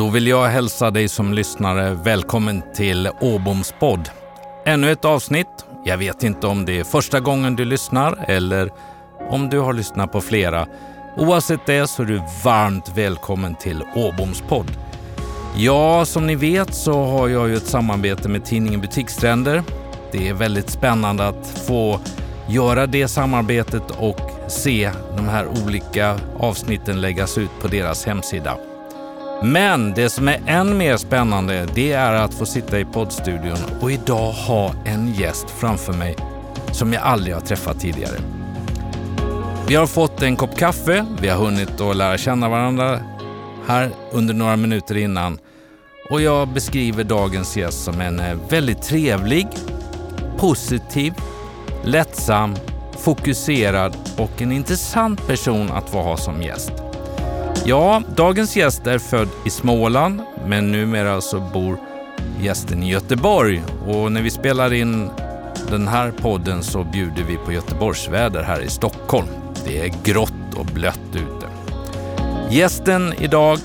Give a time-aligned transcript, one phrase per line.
[0.00, 4.10] Då vill jag hälsa dig som lyssnare välkommen till Åboms podd.
[4.66, 5.46] Ännu ett avsnitt.
[5.84, 8.70] Jag vet inte om det är första gången du lyssnar eller
[9.30, 10.66] om du har lyssnat på flera.
[11.16, 14.70] Oavsett det så är du varmt välkommen till Åboms podd.
[15.56, 19.62] Ja, som ni vet så har jag ju ett samarbete med tidningen Butikstrender.
[20.12, 22.00] Det är väldigt spännande att få
[22.48, 28.56] göra det samarbetet och se de här olika avsnitten läggas ut på deras hemsida.
[29.42, 33.92] Men det som är än mer spännande det är att få sitta i poddstudion och
[33.92, 36.16] idag ha en gäst framför mig
[36.72, 38.16] som jag aldrig har träffat tidigare.
[39.68, 43.00] Vi har fått en kopp kaffe, vi har hunnit att lära känna varandra
[43.66, 45.38] här under några minuter innan
[46.10, 49.46] och jag beskriver dagens gäst som en eh, väldigt trevlig,
[50.36, 51.14] positiv,
[51.84, 52.56] lättsam,
[52.98, 56.72] fokuserad och en intressant person att få ha som gäst.
[57.64, 61.78] Ja, dagens gäst är född i Småland, men numera så bor
[62.40, 63.62] gästen i Göteborg.
[63.86, 65.10] Och när vi spelar in
[65.70, 69.26] den här podden så bjuder vi på Göteborgsväder här i Stockholm.
[69.64, 71.46] Det är grått och blött ute.
[72.50, 73.58] Gästen idag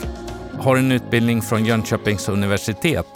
[0.60, 3.08] har en utbildning från Jönköpings universitet.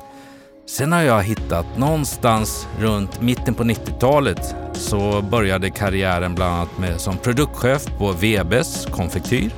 [0.69, 7.01] Sen har jag hittat någonstans runt mitten på 90-talet så började karriären bland annat med,
[7.01, 9.51] som produktchef på Webes konfektyr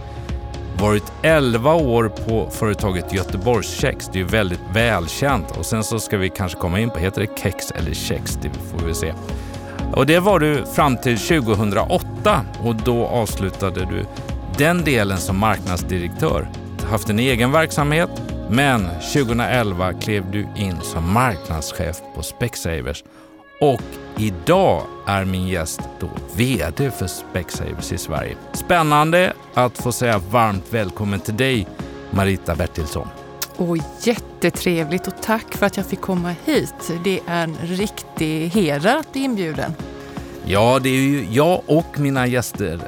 [0.81, 4.09] varit 11 år på företaget Göteborgskex.
[4.13, 5.57] Det är ju väldigt välkänt.
[5.57, 8.39] Och sen så ska vi kanske komma in på, heter det kex eller kex?
[8.41, 9.13] Det får vi se.
[9.93, 14.05] Och det var du fram till 2008 och då avslutade du
[14.57, 16.49] den delen som marknadsdirektör.
[16.89, 18.09] Haft en egen verksamhet,
[18.49, 23.03] men 2011 klev du in som marknadschef på Specsavers
[23.62, 23.81] och
[24.17, 28.36] idag är min gäst då VD för Specsavers i Sverige.
[28.54, 31.67] Spännande att få säga varmt välkommen till dig
[32.12, 33.08] Marita Bertilsson.
[33.56, 36.92] Och jättetrevligt och tack för att jag fick komma hit.
[37.04, 39.73] Det är en riktig heder att bli inbjuden.
[40.45, 42.80] Ja, det är ju jag och mina gäster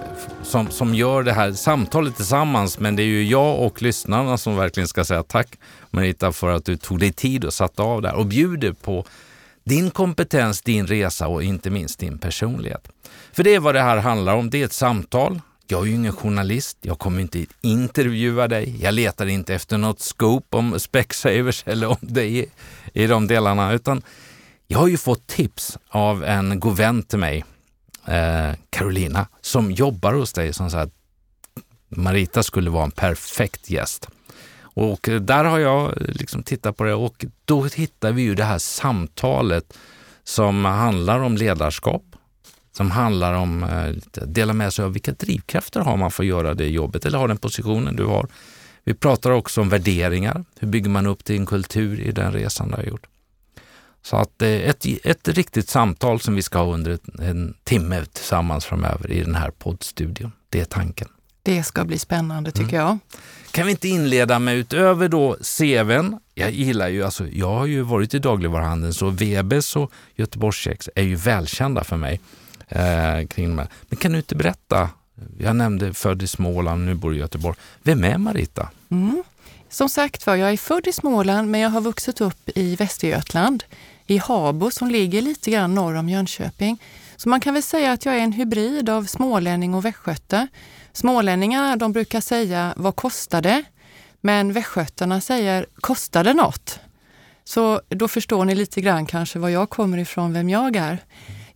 [0.43, 2.79] som, som gör det här samtalet tillsammans.
[2.79, 5.47] Men det är ju jag och lyssnarna som verkligen ska säga tack
[5.91, 9.05] Marita för att du tog dig tid och satte av där och bjuder på
[9.63, 12.89] din kompetens, din resa och inte minst din personlighet.
[13.31, 14.49] För det är vad det här handlar om.
[14.49, 15.41] Det är ett samtal.
[15.67, 16.77] Jag är ju ingen journalist.
[16.81, 18.75] Jag kommer inte intervjua dig.
[18.81, 22.49] Jag letar inte efter något scoop om Specsavers eller om dig
[22.93, 24.01] i de delarna, utan
[24.67, 27.45] jag har ju fått tips av en god vän till mig,
[28.07, 30.93] eh, Carolina, som jobbar hos dig som sa att
[31.89, 34.07] Marita skulle vara en perfekt gäst.
[34.73, 38.57] Och där har jag liksom tittat på det och då hittar vi ju det här
[38.57, 39.77] samtalet
[40.23, 42.03] som handlar om ledarskap,
[42.71, 46.27] som handlar om att eh, dela med sig av vilka drivkrafter har man för att
[46.27, 48.27] göra det jobbet eller ha den positionen du har.
[48.83, 50.45] Vi pratar också om värderingar.
[50.59, 53.07] Hur bygger man upp din kultur i den resan du har gjort?
[54.01, 58.65] Så att eh, ett, ett riktigt samtal som vi ska ha under en timme tillsammans
[58.65, 60.31] framöver i den här poddstudion.
[60.49, 61.07] Det är tanken.
[61.43, 62.85] Det ska bli spännande tycker mm.
[62.85, 62.97] jag.
[63.53, 67.81] Kan vi inte inleda med utöver då CVn, jag gillar ju, alltså jag har ju
[67.81, 72.19] varit i dagligvaruhandeln så Webes och Göteborgskex är ju välkända för mig.
[72.67, 73.67] Eh, kring de här.
[73.89, 74.89] Men kan du inte berätta,
[75.39, 77.57] jag nämnde född i Småland, nu bor i Göteborg.
[77.83, 78.69] Vem är Marita?
[78.91, 79.23] Mm.
[79.69, 83.63] Som sagt var, jag är född i Småland men jag har vuxit upp i Västergötland,
[84.07, 86.81] i Habo som ligger lite grann norr om Jönköping.
[87.15, 90.47] Så man kan väl säga att jag är en hybrid av smålänning och västgöte.
[90.93, 93.63] Smålänningarna de brukar säga vad kostar det?
[94.21, 96.79] Men västgötarna säger kostar det något?
[97.43, 101.03] Så då förstår ni lite grann kanske var jag kommer ifrån, vem jag är.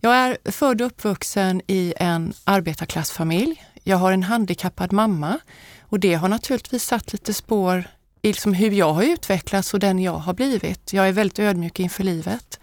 [0.00, 3.64] Jag är född och uppvuxen i en arbetarklassfamilj.
[3.84, 5.38] Jag har en handikappad mamma
[5.80, 7.84] och det har naturligtvis satt lite spår
[8.22, 10.92] i liksom hur jag har utvecklats och den jag har blivit.
[10.92, 12.60] Jag är väldigt ödmjuk inför livet.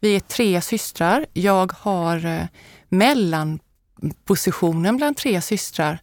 [0.00, 1.26] Vi är tre systrar.
[1.32, 2.44] Jag har eh,
[2.88, 3.58] mellan
[4.24, 5.98] positionen bland tre systrar.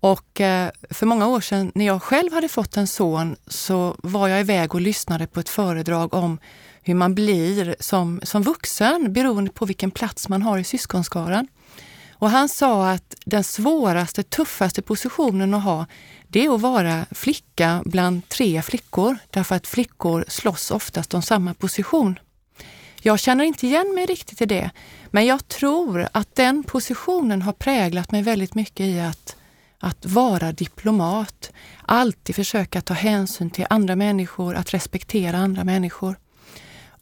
[0.00, 4.28] Och eh, för många år sedan när jag själv hade fått en son så var
[4.28, 6.38] jag iväg och lyssnade på ett föredrag om
[6.82, 11.48] hur man blir som, som vuxen beroende på vilken plats man har i syskonskaran.
[12.12, 15.86] Och han sa att den svåraste, tuffaste positionen att ha,
[16.28, 19.18] det är att vara flicka bland tre flickor.
[19.30, 22.18] Därför att flickor slåss oftast om samma position.
[23.02, 24.70] Jag känner inte igen mig riktigt i det,
[25.10, 29.36] men jag tror att den positionen har präglat mig väldigt mycket i att,
[29.78, 31.52] att vara diplomat.
[31.82, 36.18] Alltid försöka ta hänsyn till andra människor, att respektera andra människor.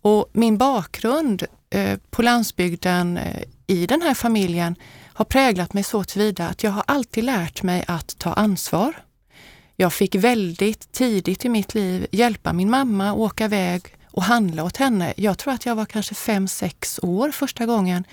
[0.01, 4.77] Och min bakgrund eh, på landsbygden eh, i den här familjen
[5.13, 8.95] har präglat mig så tillvida att jag har alltid lärt mig att ta ansvar.
[9.77, 14.77] Jag fick väldigt tidigt i mitt liv hjälpa min mamma åka iväg och handla åt
[14.77, 15.15] henne.
[15.17, 18.05] Jag tror att jag var kanske fem, sex år första gången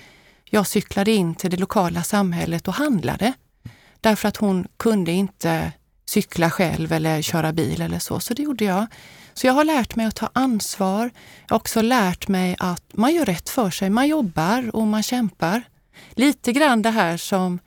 [0.44, 3.32] jag cyklade in till det lokala samhället och handlade.
[4.00, 5.72] Därför att hon kunde inte
[6.06, 8.86] cykla själv eller köra bil eller så, så det gjorde jag.
[9.34, 11.10] Så jag har lärt mig att ta ansvar.
[11.46, 13.90] Jag har också lärt mig att man gör rätt för sig.
[13.90, 15.62] Man jobbar och man kämpar.
[16.10, 17.58] Lite grann det här som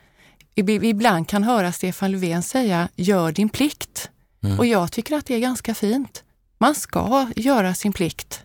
[0.55, 4.09] ibland kan höra Stefan Löfven säga, gör din plikt.
[4.43, 4.59] Mm.
[4.59, 6.23] Och jag tycker att det är ganska fint.
[6.57, 8.43] Man ska göra sin plikt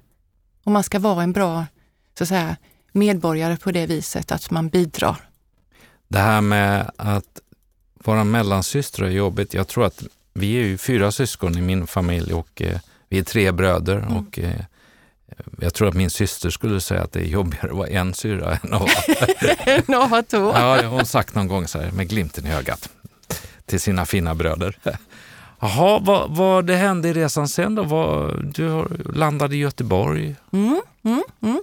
[0.64, 1.66] och man ska vara en bra
[2.18, 2.56] så att säga,
[2.92, 5.16] medborgare på det viset att man bidrar.
[6.08, 7.40] Det här med att
[7.94, 9.54] vara mellansyster är jobbigt.
[9.54, 10.02] Jag tror att
[10.34, 12.78] vi är ju fyra syskon i min familj och eh,
[13.08, 14.16] vi är tre bröder mm.
[14.16, 14.60] och eh,
[15.60, 18.58] jag tror att min syster skulle säga att det är jobbigare att vara en syra
[18.62, 20.52] än att vara två.
[20.54, 22.88] ja, hon sagt någon gång så här, med glimten i ögat
[23.66, 24.78] till sina fina bröder.
[25.64, 27.82] Jaha, vad, vad det hände i resan sen då?
[27.82, 30.36] Vad, du landade i Göteborg.
[30.52, 31.62] Mm, mm, mm.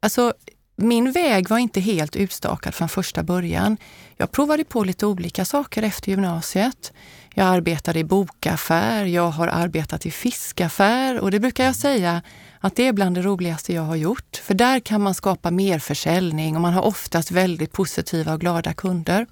[0.00, 0.34] Alltså,
[0.76, 3.76] min väg var inte helt utstakad från första början.
[4.16, 6.92] Jag provade på lite olika saker efter gymnasiet.
[7.34, 12.22] Jag arbetade i bokaffär, jag har arbetat i fiskaffär och det brukar jag säga
[12.60, 14.36] att det är bland det roligaste jag har gjort.
[14.36, 18.72] För där kan man skapa mer försäljning och man har oftast väldigt positiva och glada
[18.72, 19.26] kunder.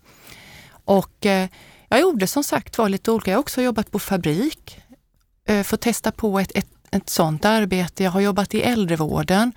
[0.85, 1.49] Och eh,
[1.91, 3.31] jag gjorde som sagt var lite olika.
[3.31, 4.81] Jag har också jobbat på fabrik,
[5.45, 8.05] eh, för att testa på ett, ett, ett sådant arbete.
[8.05, 9.53] Jag har jobbat i äldrevården.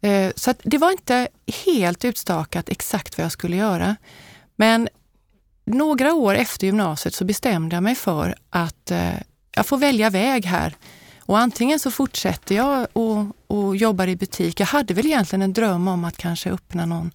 [0.00, 1.28] Eh, så det var inte
[1.64, 3.96] helt utstakat exakt vad jag skulle göra.
[4.56, 4.88] Men
[5.64, 9.14] några år efter gymnasiet så bestämde jag mig för att eh,
[9.54, 10.76] jag får välja väg här.
[11.18, 14.60] Och antingen så fortsätter jag och, och jobbar i butik.
[14.60, 17.10] Jag hade väl egentligen en dröm om att kanske öppna någon,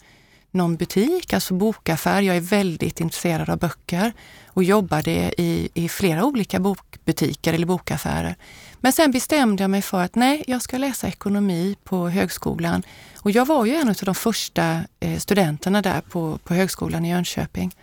[0.53, 2.21] någon butik, alltså bokaffär.
[2.21, 4.13] Jag är väldigt intresserad av böcker
[4.47, 5.11] och jobbade
[5.41, 8.35] i, i flera olika bokbutiker eller bokaffärer.
[8.79, 12.83] Men sen bestämde jag mig för att nej, jag ska läsa ekonomi på högskolan.
[13.19, 17.09] Och jag var ju en av de första eh, studenterna där på, på högskolan i
[17.09, 17.75] Jönköping.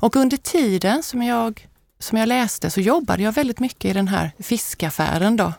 [0.00, 4.08] Och under tiden som jag, som jag läste så jobbade jag väldigt mycket i den
[4.08, 5.52] här fiskaffären då.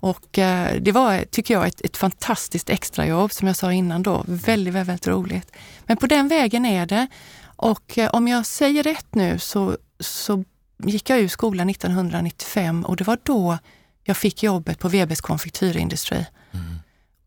[0.00, 4.24] Och eh, det var, tycker jag, ett, ett fantastiskt extrajobb som jag sa innan då.
[4.26, 5.52] Väldigt, väldigt, roligt.
[5.86, 7.06] Men på den vägen är det.
[7.42, 10.44] Och eh, om jag säger rätt nu så, så
[10.84, 13.58] gick jag ur skolan 1995 och det var då
[14.04, 16.26] jag fick jobbet på Webers konfektyrindustri.
[16.52, 16.79] Mm.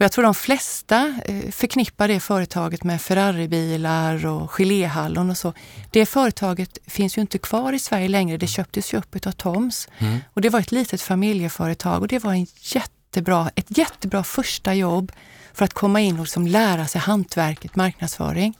[0.03, 5.53] Jag tror de flesta eh, förknippar det företaget med Ferraribilar och geléhallon och så.
[5.91, 8.37] Det företaget finns ju inte kvar i Sverige längre.
[8.37, 9.89] Det köptes ju upp av Toms.
[9.97, 10.19] Mm.
[10.33, 15.11] Och det var ett litet familjeföretag och det var en jättebra, ett jättebra första jobb
[15.53, 18.57] för att komma in och liksom lära sig hantverket marknadsföring.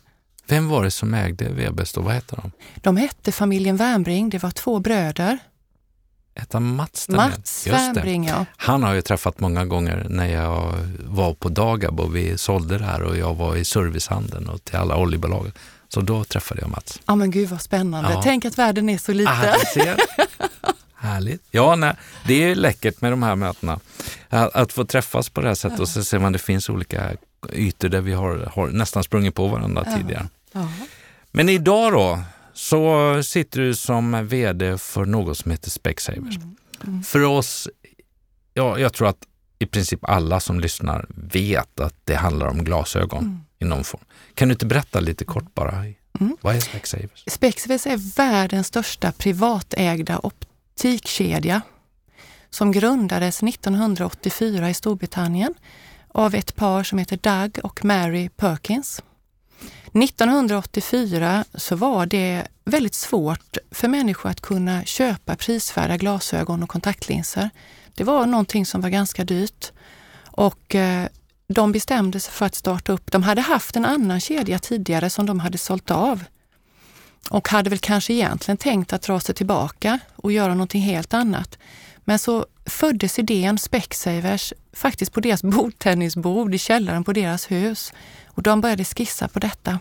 [0.48, 2.02] Vem var det som ägde Webers då?
[2.02, 2.52] Vad hette de?
[2.76, 4.30] De hette familjen Wernbring.
[4.30, 5.40] Det var två bröder.
[6.36, 7.10] Hette han Mats?
[7.10, 8.46] Mats Wernbring, ja.
[8.58, 12.86] Han har jag träffat många gånger när jag var på Dagab och vi sålde det
[12.86, 15.52] här och jag var i servicehandeln och till alla oljebolag.
[15.90, 17.00] Så då träffade jag Mats.
[17.06, 18.12] Ja men gud vad spännande.
[18.12, 18.22] Ja.
[18.24, 19.34] Tänk att världen är så liten.
[19.34, 19.56] Ah,
[20.96, 21.44] Härligt.
[21.52, 21.96] Ja, nej,
[22.26, 23.80] det är läckert med de här mötena.
[24.30, 25.82] Att, att få träffas på det här sättet ja.
[25.82, 27.12] och så ser man att det finns olika
[27.54, 29.98] ytor där vi har, har nästan sprungit på varandra ja.
[29.98, 30.28] tidigare.
[31.32, 32.20] Men idag då,
[32.54, 36.38] så sitter du som VD för något som heter Specsavers.
[36.38, 36.56] Mm.
[36.88, 37.04] Mm.
[37.04, 37.70] För oss,
[38.54, 39.28] ja, jag tror att
[39.60, 43.40] i princip alla som lyssnar vet att det handlar om glasögon mm.
[43.60, 44.04] i någon form.
[44.34, 45.72] Kan du inte berätta lite kort bara?
[46.20, 46.38] Mm.
[46.42, 47.24] Vad är Specsavers?
[47.28, 51.62] Specsavers är världens största privatägda optikkedja
[52.50, 55.54] som grundades 1984 i Storbritannien
[56.08, 59.02] av ett par som heter Doug och Mary Perkins.
[59.94, 67.50] 1984 så var det väldigt svårt för människor att kunna köpa prisvärda glasögon och kontaktlinser.
[67.94, 69.72] Det var någonting som var ganska dyrt
[70.26, 71.08] och eh,
[71.48, 73.12] de bestämde sig för att starta upp.
[73.12, 76.24] De hade haft en annan kedja tidigare som de hade sålt av
[77.30, 81.58] och hade väl kanske egentligen tänkt att dra sig tillbaka och göra någonting helt annat.
[82.04, 87.94] Men så föddes idén Specsavers faktiskt på deras bordtennisbord i källaren på deras hus.
[88.34, 89.80] Och de började skissa på detta.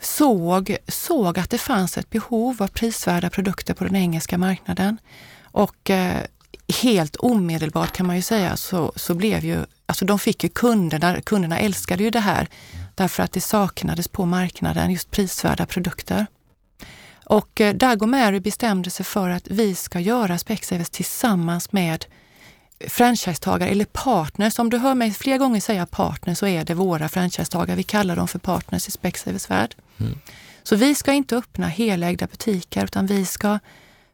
[0.00, 4.98] Såg, såg att det fanns ett behov av prisvärda produkter på den engelska marknaden.
[5.42, 6.22] Och eh,
[6.82, 11.20] helt omedelbart kan man ju säga så, så blev ju, alltså de fick ju kunderna,
[11.20, 12.48] kunderna älskade ju det här
[12.94, 16.26] därför att det saknades på marknaden just prisvärda produkter.
[17.24, 22.06] Och eh, Doug och Mary bestämde sig för att vi ska göra Specsavers tillsammans med
[22.88, 24.58] franchisetagare eller partners.
[24.58, 27.76] Om du hör mig flera gånger säga partner så är det våra franchisetagare.
[27.76, 29.74] Vi kallar dem för partners i Specsavers värld.
[30.00, 30.18] Mm.
[30.62, 33.58] Så vi ska inte öppna helägda butiker utan vi ska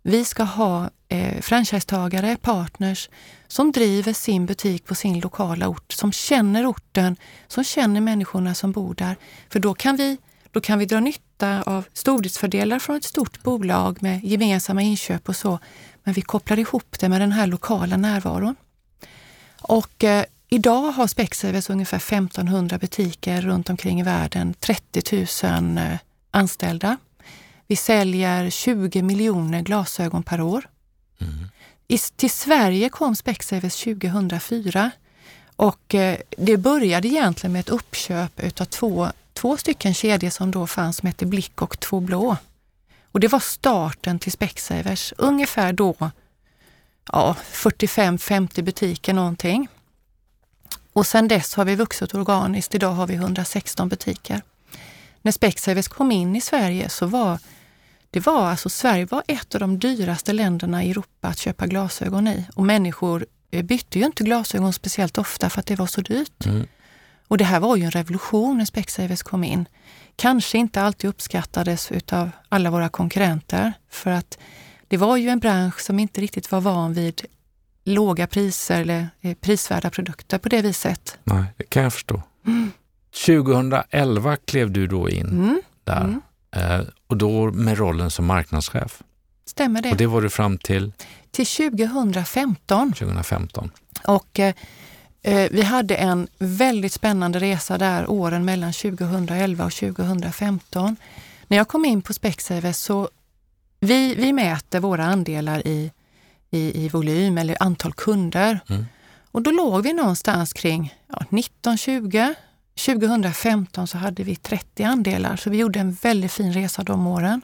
[0.02, 3.09] Vi ska ha eh, franchisetagare, partners
[3.49, 7.17] som driver sin butik på sin lokala ort, som känner orten,
[7.49, 9.17] som känner människorna som bor där.
[9.49, 10.19] För då kan vi,
[10.50, 15.37] då kan vi dra nytta av stordriftsfördelar från ett stort bolag med gemensamma inköp och
[15.37, 15.59] så.
[16.11, 18.57] Men vi kopplar ihop det med den här lokala närvaron.
[19.61, 25.99] Och eh, idag har Specsavers ungefär 1500 butiker runt omkring i världen, 30 000 eh,
[26.31, 26.97] anställda.
[27.67, 30.69] Vi säljer 20 miljoner glasögon per år.
[31.21, 31.49] Mm.
[31.88, 34.90] I, till Sverige kom Specsavers 2004
[35.57, 40.67] och eh, det började egentligen med ett uppköp utav två, två stycken kedjor som då
[40.67, 42.37] fanns som hette Blick och Två Blå.
[43.12, 46.11] Och det var starten till Specsavers, ungefär då
[47.12, 49.69] ja, 45-50 butiker någonting.
[50.93, 52.75] Och sedan dess har vi vuxit organiskt.
[52.75, 54.43] Idag har vi 116 butiker.
[55.23, 57.38] När Specsavers kom in i Sverige så var
[58.11, 62.29] det var alltså, Sverige var ett av de dyraste länderna i Europa att köpa glasögon
[62.29, 66.00] i och människor eh, bytte ju inte glasögon speciellt ofta för att det var så
[66.00, 66.47] dyrt.
[66.47, 66.67] Mm.
[67.31, 69.69] Och det här var ju en revolution när Specsavers kom in.
[70.17, 74.39] Kanske inte alltid uppskattades utav alla våra konkurrenter för att
[74.89, 77.25] det var ju en bransch som inte riktigt var van vid
[77.85, 81.19] låga priser eller eh, prisvärda produkter på det viset.
[81.25, 82.23] Nej, det kan jag förstå.
[82.47, 82.73] Mm.
[83.27, 85.63] 2011 klev du då in mm.
[85.85, 86.21] där.
[86.53, 86.87] Mm.
[87.07, 89.03] Och då med rollen som marknadschef.
[89.45, 89.91] Stämmer det.
[89.91, 90.93] Och det var du fram till?
[91.31, 92.93] Till 2015.
[92.93, 93.71] 2015.
[94.05, 94.55] Och eh,
[95.50, 100.97] vi hade en väldigt spännande resa där åren mellan 2011 och 2015.
[101.49, 103.09] När jag kom in på Specsavers så
[103.81, 105.93] vi, vi mäter våra andelar i,
[106.50, 108.61] i, i volym eller antal kunder.
[108.69, 108.85] Mm.
[109.33, 112.35] Och då låg vi någonstans kring ja, 19-20
[112.87, 117.41] 2015 så hade vi 30 andelar, så vi gjorde en väldigt fin resa de åren.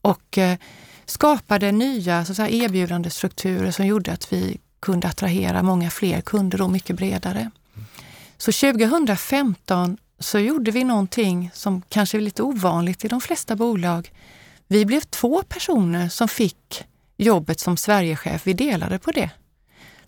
[0.00, 0.58] Och eh,
[1.04, 6.62] skapade nya så säga, erbjudande strukturer som gjorde att vi kunde attrahera många fler kunder
[6.62, 7.50] och mycket bredare.
[8.38, 14.12] Så 2015 så gjorde vi någonting som kanske är lite ovanligt i de flesta bolag.
[14.66, 16.84] Vi blev två personer som fick
[17.16, 18.46] jobbet som Sverigechef.
[18.46, 19.30] Vi delade på det.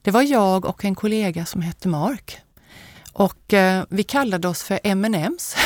[0.03, 2.39] Det var jag och en kollega som hette Mark.
[3.13, 5.57] Och eh, vi kallade oss för M&M's.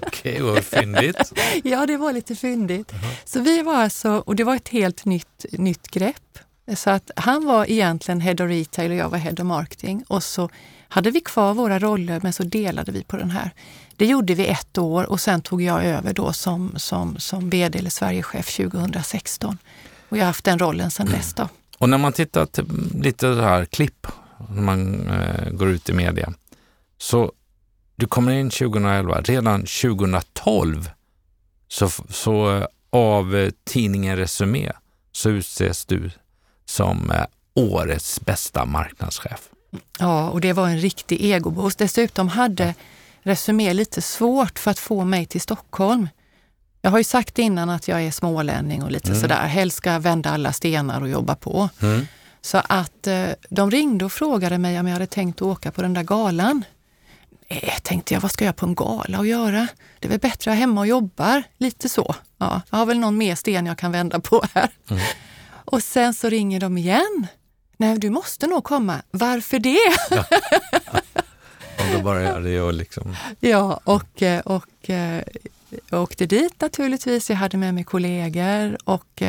[0.06, 1.32] Okej, vad fyndigt.
[1.64, 2.92] ja, det var lite fyndigt.
[2.92, 3.16] Uh -huh.
[3.24, 6.38] Så vi var alltså, och det var ett helt nytt, nytt grepp.
[6.74, 10.04] Så att han var egentligen Head of Retail och jag var Head of Marketing.
[10.08, 10.50] Och så
[10.88, 13.50] hade vi kvar våra roller men så delade vi på den här.
[13.96, 17.78] Det gjorde vi ett år och sen tog jag över då som, som, som VD
[17.78, 19.58] eller Sverigechef 2016.
[20.08, 21.34] Och jag har haft den rollen sedan dess.
[21.34, 21.48] Då.
[21.78, 22.48] Och när man tittar
[23.02, 24.06] lite så här klipp
[24.48, 26.32] när man eh, går ut i media.
[26.98, 27.32] Så
[27.96, 30.90] du kommer in 2011, redan 2012
[31.68, 34.72] så, så eh, av eh, tidningen Resumé
[35.12, 36.10] så utses du
[36.66, 39.48] som eh, årets bästa marknadschef.
[39.98, 41.78] Ja, och det var en riktig egoboost.
[41.78, 42.74] Dessutom hade
[43.22, 46.08] Resumé lite svårt för att få mig till Stockholm.
[46.82, 49.20] Jag har ju sagt innan att jag är smålänning och lite mm.
[49.20, 51.68] sådär, helst ska vända alla stenar och jobba på.
[51.82, 52.06] Mm.
[52.40, 55.94] Så att eh, de ringde och frågade mig om jag hade tänkt åka på den
[55.94, 56.64] där galan.
[57.48, 59.68] Eh, tänkte jag, vad ska jag på en gala och göra?
[59.98, 62.14] Det är väl bättre att jag är hemma och jobbar, lite så.
[62.38, 64.70] Ja, jag har väl någon mer sten jag kan vända på här.
[64.90, 65.02] Mm.
[65.66, 67.26] Och sen så ringer de igen.
[67.76, 69.02] Nej, du måste nog komma.
[69.10, 69.78] Varför det?
[70.10, 70.24] Ja.
[71.84, 73.16] Om du bara gör det och liksom...
[73.40, 75.22] Ja, och, eh, och, och eh,
[75.90, 77.30] jag åkte dit naturligtvis.
[77.30, 79.22] Jag hade med mig kollegor och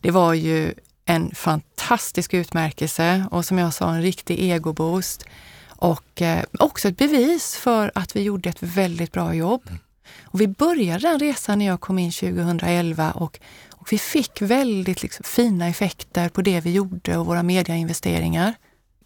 [0.00, 5.24] det var ju en fantastisk utmärkelse och som jag sa en riktig egoboost.
[5.68, 9.62] Och eh, också ett bevis för att vi gjorde ett väldigt bra jobb.
[9.66, 9.78] Mm.
[10.24, 13.40] Och vi började den resan när jag kom in 2011 och,
[13.80, 18.54] och vi fick väldigt liksom, fina effekter på det vi gjorde och våra mediainvesteringar.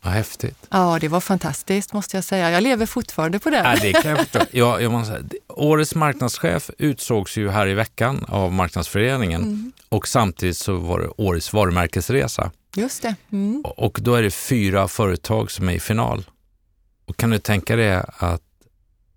[0.05, 0.67] Vad häftigt.
[0.71, 2.51] Ja, det var fantastiskt måste jag säga.
[2.51, 3.57] Jag lever fortfarande på det.
[3.57, 4.41] Ja, det kan jag förstå.
[4.51, 9.73] Jag, jag måste säga, årets marknadschef utsågs ju här i veckan av Marknadsföreningen mm.
[9.89, 12.51] och samtidigt så var det årets varumärkesresa.
[12.77, 13.15] Just det.
[13.33, 13.63] Mm.
[13.65, 16.25] Och då är det fyra företag som är i final.
[17.07, 18.43] Och kan du tänka dig att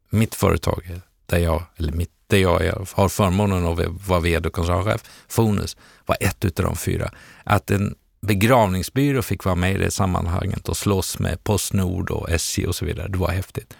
[0.10, 4.54] mitt företag, där jag, eller mitt, där jag är, har förmånen att vara vd och
[4.54, 7.12] koncernchef, Fonus, var ett utav de fyra.
[7.44, 12.68] Att en begravningsbyrå fick vara med i det sammanhanget och slåss med Postnord och SJ
[12.68, 13.08] och så vidare.
[13.08, 13.74] Det var häftigt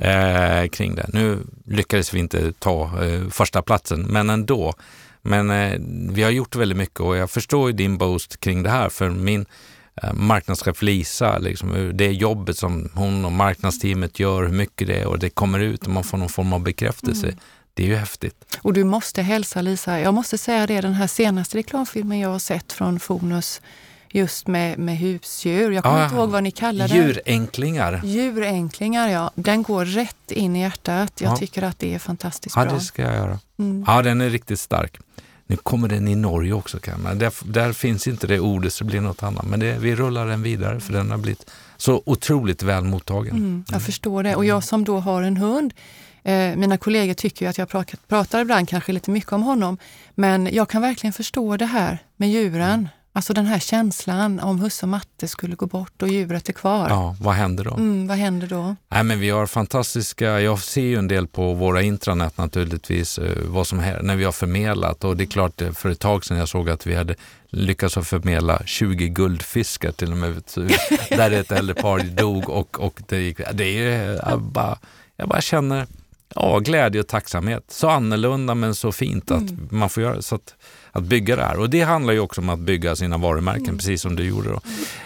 [0.00, 1.06] eh, kring det.
[1.12, 4.74] Nu lyckades vi inte ta eh, första platsen, men ändå.
[5.22, 5.80] Men eh,
[6.12, 9.10] vi har gjort väldigt mycket och jag förstår ju din boost kring det här, för
[9.10, 9.46] min
[10.02, 15.06] eh, marknadschef Lisa, liksom, det jobbet som hon och marknadsteamet gör, hur mycket det är
[15.06, 17.26] och det kommer ut och man får någon form av bekräftelse.
[17.26, 17.38] Mm
[17.80, 18.58] det är ju häftigt.
[18.62, 20.00] Och du måste hälsa Lisa.
[20.00, 23.60] Jag måste säga det, den här senaste reklamfilmen jag har sett från Fonus
[24.08, 25.70] just med, med husdjur.
[25.70, 26.94] Jag kommer ah, inte ihåg vad ni kallar det.
[26.94, 28.00] Djuränklingar.
[28.04, 29.30] Djuränklingar, ja.
[29.34, 31.20] Den går rätt in i hjärtat.
[31.20, 31.36] Jag ja.
[31.36, 32.72] tycker att det är fantastiskt ja, bra.
[32.72, 33.38] Ja, det ska jag göra.
[33.58, 33.84] Mm.
[33.86, 34.98] Ja, den är riktigt stark.
[35.46, 37.18] Nu kommer den i Norge också, kan.
[37.18, 39.46] Där, där finns inte det ordet så det blir något annat.
[39.46, 43.36] Men det, vi rullar den vidare för den har blivit så otroligt väl mottagen.
[43.36, 43.80] Mm, jag mm.
[43.80, 44.36] förstår det.
[44.36, 45.74] Och jag som då har en hund,
[46.22, 47.68] eh, mina kollegor tycker att jag
[48.08, 49.78] pratar ibland kanske lite mycket om honom.
[50.14, 52.70] Men jag kan verkligen förstå det här med djuren.
[52.70, 52.88] Mm.
[53.12, 56.88] Alltså den här känslan om husse och matte skulle gå bort och djuret är kvar.
[56.88, 57.74] Ja, vad händer då?
[57.74, 58.76] Mm, vad händer då?
[58.88, 63.38] Nej, men vi har fantastiska, jag ser ju en del på våra intranät naturligtvis, eh,
[63.44, 66.24] vad som här, när vi har förmedlat och det är klart eh, för ett tag
[66.24, 67.14] sedan jag såg att vi hade
[67.48, 70.42] lyckats förmedla 20 guldfiskar till och med,
[71.08, 74.78] där ett äldre par dog och, och det gick, det är bara,
[75.16, 75.86] jag bara känner
[76.34, 77.64] ja, glädje och tacksamhet.
[77.68, 79.68] Så annorlunda men så fint att mm.
[79.70, 80.54] man får göra så att
[80.92, 81.58] att bygga det här.
[81.58, 83.78] Och det handlar ju också om att bygga sina varumärken, mm.
[83.78, 84.48] precis som du gjorde.
[84.48, 84.60] Då.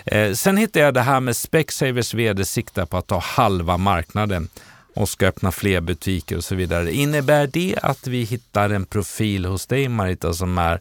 [0.04, 4.49] Eh, sen hittade jag det här med Specsavers vd siktar på att ta halva marknaden
[4.95, 6.93] och ska öppna fler butiker och så vidare.
[6.93, 10.81] Innebär det att vi hittar en profil hos dig Marita som är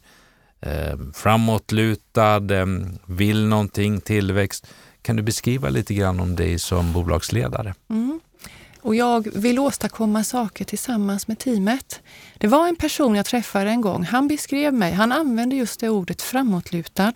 [0.61, 2.65] eh, framåtlutad, eh,
[3.05, 4.67] vill någonting, tillväxt?
[5.01, 7.73] Kan du beskriva lite grann om dig som bolagsledare?
[7.89, 8.19] Mm.
[8.83, 12.01] Och jag vill åstadkomma saker tillsammans med teamet.
[12.37, 14.03] Det var en person jag träffade en gång.
[14.03, 17.13] Han beskrev mig, han använde just det ordet framåtlutad.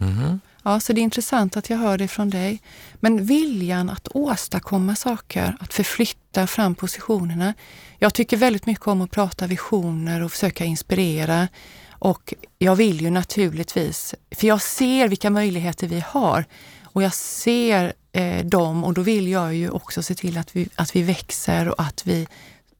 [0.00, 0.40] Mm.
[0.62, 2.62] Ja, så det är intressant att jag hör det från dig.
[2.94, 7.54] Men viljan att åstadkomma saker, att förflytta fram positionerna.
[7.98, 11.48] Jag tycker väldigt mycket om att prata visioner och försöka inspirera.
[11.90, 16.44] Och jag vill ju naturligtvis, för jag ser vilka möjligheter vi har
[16.92, 20.68] och jag ser eh, dem och då vill jag ju också se till att vi,
[20.74, 22.26] att vi växer och att vi,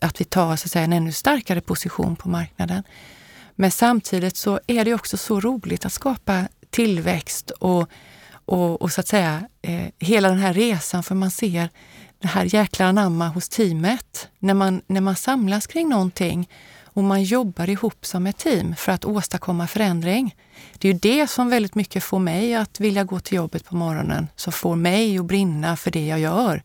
[0.01, 2.83] att vi tar så att säga, en ännu starkare position på marknaden.
[3.55, 7.89] Men samtidigt så är det också så roligt att skapa tillväxt och,
[8.31, 11.69] och, och så att säga eh, hela den här resan för man ser
[12.19, 14.29] det här jäkla anamma hos teamet.
[14.39, 16.49] När man, när man samlas kring någonting
[16.99, 20.35] och man jobbar ihop som ett team för att åstadkomma förändring.
[20.79, 23.77] Det är ju det som väldigt mycket får mig att vilja gå till jobbet på
[23.77, 26.63] morgonen, som får mig att brinna för det jag gör.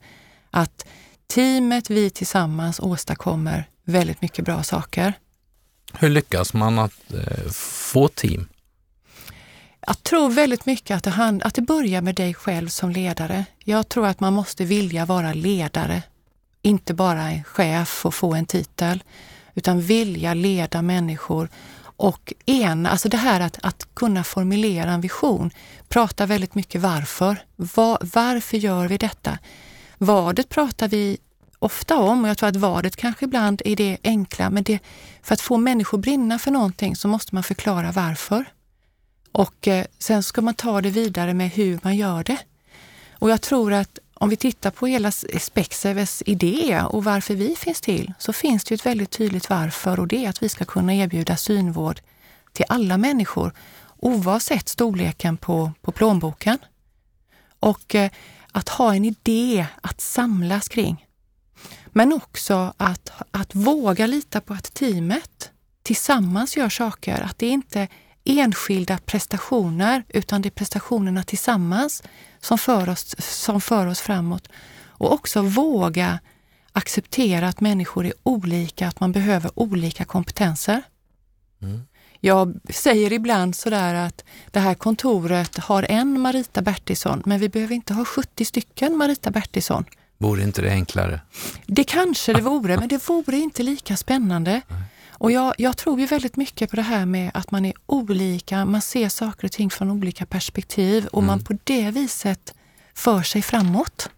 [0.50, 0.86] Att
[1.26, 5.12] teamet, vi tillsammans åstadkommer väldigt mycket bra saker.
[5.92, 8.48] Hur lyckas man att eh, få team?
[9.86, 13.44] Jag tror väldigt mycket att det, hand, att det börjar med dig själv som ledare.
[13.64, 16.02] Jag tror att man måste vilja vara ledare,
[16.62, 19.02] inte bara en chef och få en titel
[19.54, 21.48] utan vilja leda människor
[21.96, 25.50] och en, alltså det här att, att kunna formulera en vision,
[25.88, 27.36] prata väldigt mycket varför.
[27.56, 29.38] Var, varför gör vi detta?
[29.98, 31.18] Vadet pratar vi
[31.58, 34.78] ofta om och jag tror att vadet kanske ibland är det enkla, men det,
[35.22, 38.44] för att få människor brinna för någonting så måste man förklara varför.
[39.32, 42.38] Och eh, sen ska man ta det vidare med hur man gör det.
[43.12, 45.10] Och jag tror att om vi tittar på hela
[45.40, 50.00] Specsavers idé och varför vi finns till, så finns det ju ett väldigt tydligt varför
[50.00, 52.00] och det är att vi ska kunna erbjuda synvård
[52.52, 53.52] till alla människor
[53.96, 56.58] oavsett storleken på, på plånboken.
[57.60, 58.10] Och eh,
[58.52, 61.06] att ha en idé att samlas kring.
[61.86, 65.50] Men också att, att våga lita på att teamet
[65.82, 67.20] tillsammans gör saker.
[67.20, 67.88] Att det inte är
[68.24, 72.02] enskilda prestationer utan det är prestationerna tillsammans
[72.44, 74.48] som för oss, som för oss framåt.
[74.86, 76.18] Och också våga
[76.72, 80.82] acceptera att människor är olika, att man behöver olika kompetenser.
[81.62, 81.82] Mm.
[82.20, 87.74] Jag säger ibland sådär att det här kontoret har en Marita Bertilsson, men vi behöver
[87.74, 89.84] inte ha 70 stycken Marita Bertilsson.
[90.18, 91.20] Vore inte det enklare?
[91.66, 94.60] Det kanske det vore, men det vore inte lika spännande.
[94.68, 94.82] Nej.
[95.24, 98.64] Och jag, jag, tror ju väldigt mycket på det här med att man är olika,
[98.64, 101.26] man ser saker och ting från olika perspektiv och mm.
[101.26, 102.54] man på det viset
[102.94, 104.10] för sig framåt.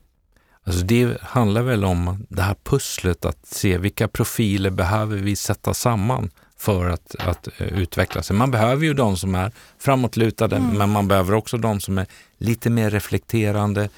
[0.64, 5.74] Alltså det handlar väl om det här pusslet att se vilka profiler behöver vi sätta
[5.74, 8.36] samman för att, att uh, utveckla sig.
[8.36, 10.78] Man behöver ju de som är framåtlutade mm.
[10.78, 12.06] men man behöver också de som är
[12.38, 13.88] lite mer reflekterande,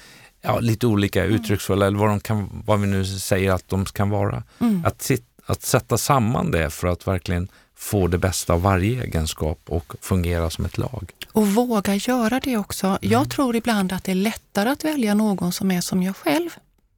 [0.41, 1.35] ja, lite olika mm.
[1.35, 4.43] uttrycksfulla eller vad, de kan, vad vi nu säger att de kan vara.
[4.59, 4.85] Mm.
[4.85, 5.01] Att
[5.49, 10.49] att sätta samman det för att verkligen få det bästa av varje egenskap och fungera
[10.49, 11.11] som ett lag.
[11.31, 12.87] Och våga göra det också.
[12.87, 12.99] Mm.
[13.01, 16.49] Jag tror ibland att det är lättare att välja någon som är som jag själv.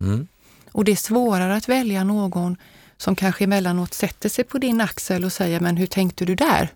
[0.01, 0.27] Mm.
[0.71, 2.57] Och det är svårare att välja någon
[2.97, 6.69] som kanske emellanåt sätter sig på din axel och säger, men hur tänkte du där?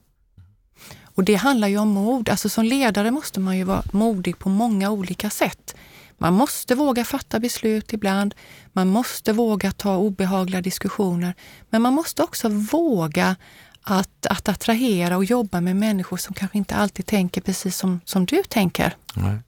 [1.04, 2.30] Och det handlar ju om mod.
[2.30, 5.76] Alltså som ledare måste man ju vara modig på många olika sätt.
[6.18, 8.36] Man måste våga fatta beslut ibland.
[8.74, 11.34] Man måste våga ta obehagliga diskussioner.
[11.70, 13.36] Men man måste också våga
[13.82, 18.26] att, att attrahera och jobba med människor som kanske inte alltid tänker precis som, som
[18.26, 18.96] du tänker.
[19.16, 19.40] Nej.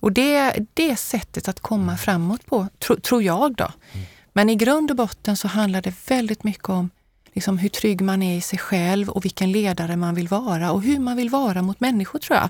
[0.00, 3.72] Och det, det sättet att komma framåt på, tro, tror jag då.
[3.92, 4.06] Mm.
[4.32, 6.90] Men i grund och botten så handlar det väldigt mycket om
[7.32, 10.82] liksom hur trygg man är i sig själv och vilken ledare man vill vara och
[10.82, 12.48] hur man vill vara mot människor tror jag.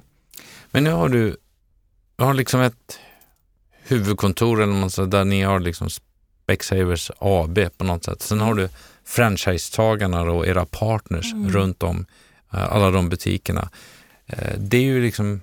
[0.70, 1.37] Men nu har du,
[2.16, 2.99] du har liksom ett
[3.88, 8.22] huvudkontor eller något sånt, där ni har liksom Specsavers AB på något sätt.
[8.22, 8.68] Sen har du
[9.05, 11.51] franchisetagarna och era partners mm.
[11.51, 12.07] runt om
[12.53, 13.68] eh, alla de butikerna.
[14.27, 15.40] Eh, det är ju liksom,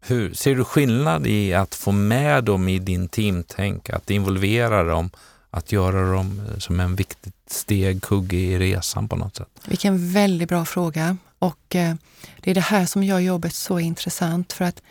[0.00, 5.10] hur, ser du skillnad i att få med dem i din teamtänk, att involvera dem,
[5.50, 9.48] att göra dem som en viktigt steg, kugge i resan på något sätt?
[9.66, 11.16] Vilken väldigt bra fråga.
[11.38, 11.94] Och eh,
[12.40, 14.82] det är det här som gör jobbet så intressant för att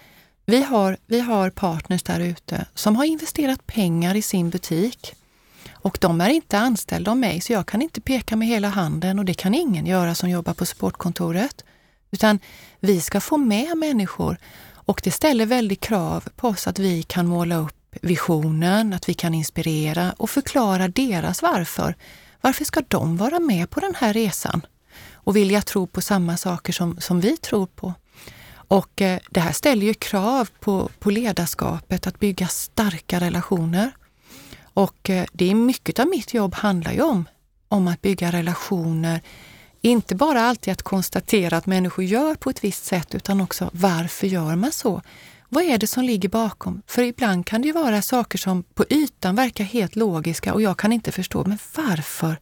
[0.45, 5.15] vi har, vi har partners där ute som har investerat pengar i sin butik
[5.71, 9.19] och de är inte anställda av mig så jag kan inte peka med hela handen
[9.19, 11.63] och det kan ingen göra som jobbar på supportkontoret.
[12.11, 12.39] Utan
[12.79, 14.37] vi ska få med människor
[14.73, 19.13] och det ställer väldigt krav på oss att vi kan måla upp visionen, att vi
[19.13, 21.95] kan inspirera och förklara deras varför.
[22.41, 24.65] Varför ska de vara med på den här resan
[25.13, 27.93] och vilja tro på samma saker som, som vi tror på?
[28.71, 33.91] Och eh, det här ställer ju krav på, på ledarskapet att bygga starka relationer.
[34.73, 37.25] Och eh, det är mycket av mitt jobb handlar ju om,
[37.67, 39.21] om att bygga relationer.
[39.81, 44.27] Inte bara alltid att konstatera att människor gör på ett visst sätt utan också varför
[44.27, 45.01] gör man så?
[45.49, 46.81] Vad är det som ligger bakom?
[46.87, 50.77] För ibland kan det ju vara saker som på ytan verkar helt logiska och jag
[50.77, 52.39] kan inte förstå, men varför?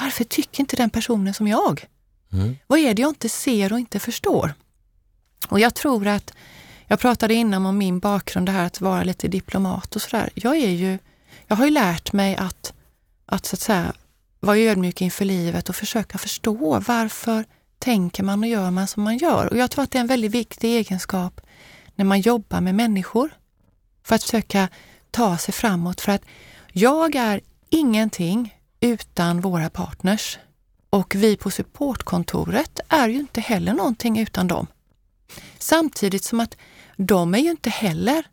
[0.00, 1.86] Varför tycker inte den personen som jag?
[2.32, 2.56] Mm.
[2.66, 4.54] Vad är det jag inte ser och inte förstår?
[5.48, 6.34] Och jag tror att,
[6.86, 10.30] jag pratade innan om min bakgrund, det här att vara lite diplomat och sådär.
[10.34, 10.98] Jag är ju,
[11.46, 12.72] jag har ju lärt mig att,
[13.26, 13.92] att så att säga
[14.40, 17.44] vara ödmjuk inför livet och försöka förstå varför
[17.78, 19.46] tänker man och gör man som man gör.
[19.46, 21.40] Och jag tror att det är en väldigt viktig egenskap
[21.94, 23.30] när man jobbar med människor
[24.04, 24.68] för att försöka
[25.10, 26.00] ta sig framåt.
[26.00, 26.22] För att
[26.72, 30.38] jag är ingenting utan våra partners
[30.90, 34.66] och vi på supportkontoret är ju inte heller någonting utan dem.
[35.64, 36.56] Samtidigt som att
[36.96, 38.24] de är ju inte heller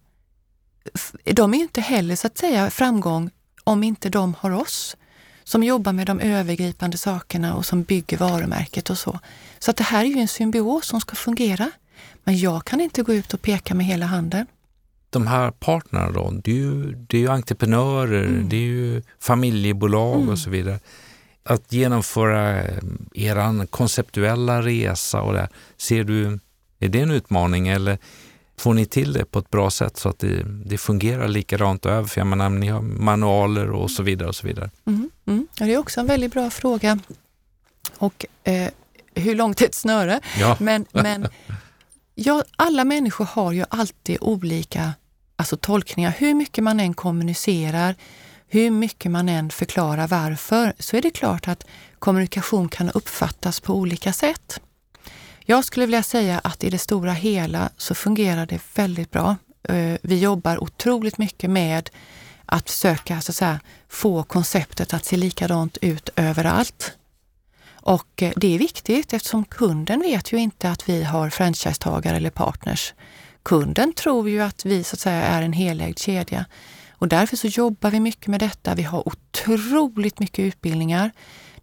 [1.24, 3.30] de är ju inte heller så att säga framgång
[3.64, 4.98] om inte de har oss
[5.44, 9.20] som jobbar med de övergripande sakerna och som bygger varumärket och så.
[9.60, 11.72] Så att det här är ju en symbios som ska fungera.
[12.24, 14.46] Men jag kan inte gå ut och peka med hela handen.
[15.10, 18.50] De här partnerna då, det är ju, det är ju entreprenörer, mm.
[18.50, 20.30] det är ju familjebolag mm.
[20.30, 20.80] och så vidare.
[21.44, 22.78] Att genomföra eh,
[23.14, 26.40] er konceptuella resa och det, ser du,
[26.82, 27.98] är det en utmaning eller
[28.58, 32.08] får ni till det på ett bra sätt så att det, det fungerar likadant över?
[32.08, 34.70] För jag menar, ni har manualer och så vidare och så vidare.
[34.86, 35.10] Mm.
[35.26, 35.48] Mm.
[35.60, 37.00] Ja, det är också en väldigt bra fråga.
[37.98, 38.70] Och eh,
[39.16, 40.20] hur långt är ett snöre?
[40.40, 40.58] Ja.
[40.60, 41.28] Men, men
[42.16, 44.94] ja, alla människor har ju alltid olika
[45.36, 46.14] alltså, tolkningar.
[46.18, 47.96] Hur mycket man än kommunicerar,
[48.48, 51.66] hur mycket man än förklarar varför, så är det klart att
[52.00, 54.62] kommunikation kan uppfattas på olika sätt.
[55.46, 59.36] Jag skulle vilja säga att i det stora hela så fungerar det väldigt bra.
[59.64, 61.90] Eh, vi jobbar otroligt mycket med
[62.46, 66.98] att försöka så att säga, få konceptet att se likadant ut överallt.
[67.74, 72.30] Och eh, det är viktigt eftersom kunden vet ju inte att vi har franchisetagare eller
[72.30, 72.94] partners.
[73.44, 76.46] Kunden tror ju att vi så att säga är en helägd kedja.
[76.92, 78.76] Och därför så jobbar vi mycket med detta.
[78.76, 81.12] Vi har otroligt mycket utbildningar.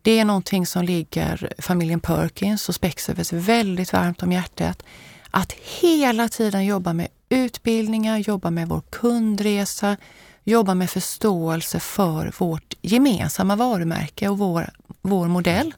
[0.03, 4.83] Det är någonting som ligger familjen Perkins och Specsavers väldigt varmt om hjärtat.
[5.31, 9.97] Att hela tiden jobba med utbildningar, jobba med vår kundresa,
[10.45, 14.71] jobba med förståelse för vårt gemensamma varumärke och vår,
[15.03, 15.75] vår modell.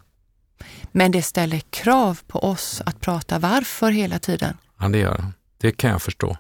[0.93, 4.57] Men det ställer krav på oss att prata varför hela tiden.
[4.79, 5.33] Ja, det gör det.
[5.59, 6.37] Det kan jag förstå.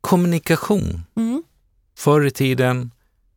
[0.00, 1.02] Kommunikation.
[1.16, 1.42] Mm.
[1.96, 2.90] Förr i tiden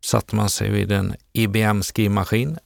[0.04, 2.50] satte man sig vid en IBM-skrivmaskin.
[2.50, 2.58] Ehm,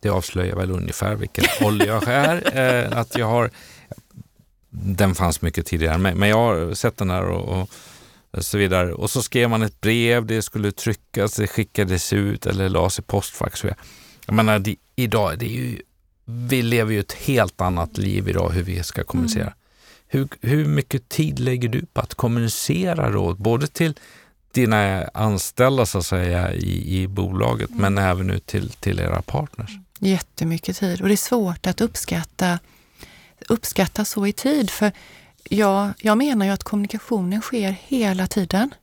[0.00, 2.58] det avslöjar väl ungefär vilken ålder jag är.
[2.58, 3.50] Eh, att jag har,
[4.70, 7.68] den fanns mycket tidigare, men jag har sett den här och,
[8.30, 8.92] och så vidare.
[8.92, 13.02] Och så skrev man ett brev, det skulle tryckas, det skickades ut eller lades i
[13.02, 13.64] postfack.
[14.26, 15.82] Jag menar, det, idag, det är ju
[16.24, 19.42] vi lever ju ett helt annat liv idag hur vi ska kommunicera.
[19.42, 19.54] Mm.
[20.06, 23.94] Hur, hur mycket tid lägger du på att kommunicera då, både till
[24.54, 27.80] dina anställda så att säga i, i bolaget mm.
[27.80, 29.70] men även ut till, till era partners?
[29.98, 32.58] Jättemycket tid och det är svårt att uppskatta,
[33.48, 34.92] uppskatta så i tid för
[35.48, 38.74] jag, jag menar ju att kommunikationen sker hela tiden.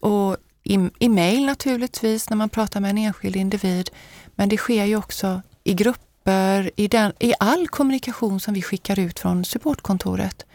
[0.00, 3.90] och i, i mail naturligtvis när man pratar med en enskild individ.
[4.34, 8.98] Men det sker ju också i grupper, i, den, i all kommunikation som vi skickar
[8.98, 10.46] ut från supportkontoret.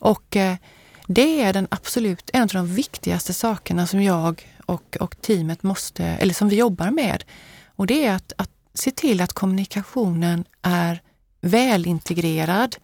[0.00, 0.56] Och eh,
[1.06, 6.04] det är den absolut en av de viktigaste sakerna som jag och, och teamet måste,
[6.04, 7.24] eller som vi jobbar med.
[7.66, 11.00] Och det är att, att se till att kommunikationen är
[11.40, 12.76] välintegrerad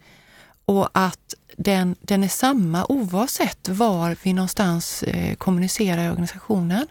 [0.65, 6.87] och att den, den är samma oavsett var vi någonstans eh, kommunicerar i organisationen.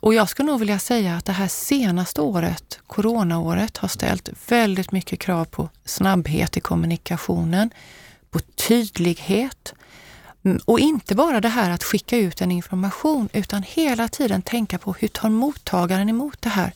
[0.00, 4.92] Och jag skulle nog vilja säga att det här senaste året, coronaåret, har ställt väldigt
[4.92, 7.70] mycket krav på snabbhet i kommunikationen,
[8.30, 9.74] på tydlighet.
[10.44, 14.78] Mm, och inte bara det här att skicka ut en information utan hela tiden tänka
[14.78, 16.72] på hur tar mottagaren emot det här?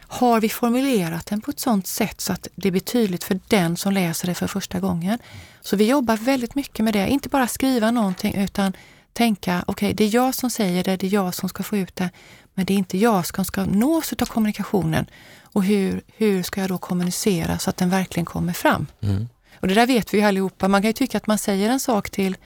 [0.00, 3.76] Har vi formulerat den på ett sådant sätt så att det blir tydligt för den
[3.76, 5.18] som läser det för första gången?
[5.60, 8.72] Så vi jobbar väldigt mycket med det, inte bara skriva någonting utan
[9.12, 11.76] tänka, okej okay, det är jag som säger det, det är jag som ska få
[11.76, 12.10] ut det,
[12.54, 15.06] men det är inte jag som ska nås av kommunikationen.
[15.42, 18.86] Och hur, hur ska jag då kommunicera så att den verkligen kommer fram?
[19.00, 19.28] Mm.
[19.60, 20.68] Och det där vet vi ju allihopa.
[20.68, 22.36] Man kan ju tycka att man säger en sak till,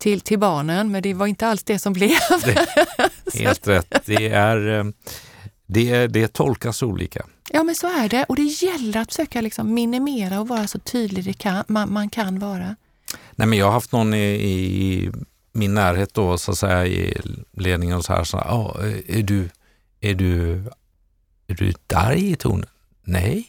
[0.00, 2.10] till, till barnen, men det var inte alls det som blev.
[2.44, 2.66] Det,
[3.34, 4.02] helt rätt.
[4.04, 4.84] Det, är, eh,
[5.66, 7.26] det, det tolkas olika.
[7.50, 8.24] Ja, men så är det.
[8.24, 12.10] Och det gäller att försöka liksom minimera och vara så tydlig det kan, man, man
[12.10, 12.76] kan vara.
[13.34, 15.12] Nej, men jag har haft någon i, i
[15.52, 17.20] min närhet då, så att säga, i
[17.52, 19.48] ledningen och så här, så här oh, är, du,
[20.00, 20.64] är, du,
[21.46, 22.68] är du arg i tonen?
[23.04, 23.46] Nej.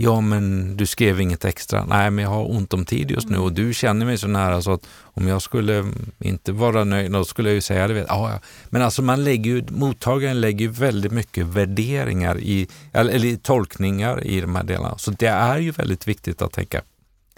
[0.00, 1.84] Ja, men du skrev inget extra.
[1.84, 4.62] Nej, men jag har ont om tid just nu och du känner mig så nära
[4.62, 8.06] så att om jag skulle inte vara nöjd, då skulle jag ju säga det.
[8.08, 8.40] Ja, ja.
[8.68, 14.26] Men alltså man lägger ju, mottagaren lägger ju väldigt mycket värderingar i, eller, eller tolkningar
[14.26, 14.98] i de här delarna.
[14.98, 16.82] Så det är ju väldigt viktigt att tänka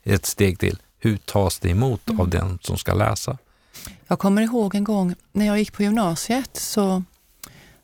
[0.04, 0.78] ett steg till.
[0.98, 2.20] Hur tas det emot mm.
[2.20, 3.38] av den som ska läsa?
[4.06, 7.02] Jag kommer ihåg en gång när jag gick på gymnasiet så,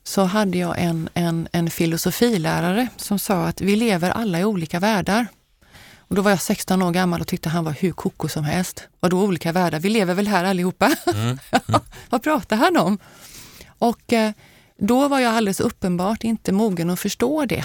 [0.06, 4.80] så hade jag en, en, en filosofilärare som sa att vi lever alla i olika
[4.80, 5.26] världar.
[5.98, 8.88] Och då var jag 16 år gammal och tyckte han var hur koko som helst.
[9.00, 9.80] Vadå olika världar?
[9.80, 10.96] Vi lever väl här allihopa?
[11.06, 11.38] Mm.
[11.50, 11.80] Mm.
[12.10, 12.98] Vad pratar han om?
[13.78, 14.32] Och eh,
[14.78, 17.64] då var jag alldeles uppenbart inte mogen att förstå det.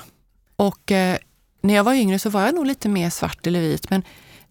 [0.55, 1.17] Och eh,
[1.61, 4.03] när jag var yngre så var jag nog lite mer svart eller vit, men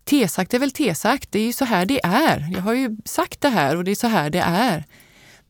[0.05, 2.51] T-sagt är väl T-sagt, det är ju så här det är.
[2.55, 4.85] Jag har ju sagt det här och det är så här det är.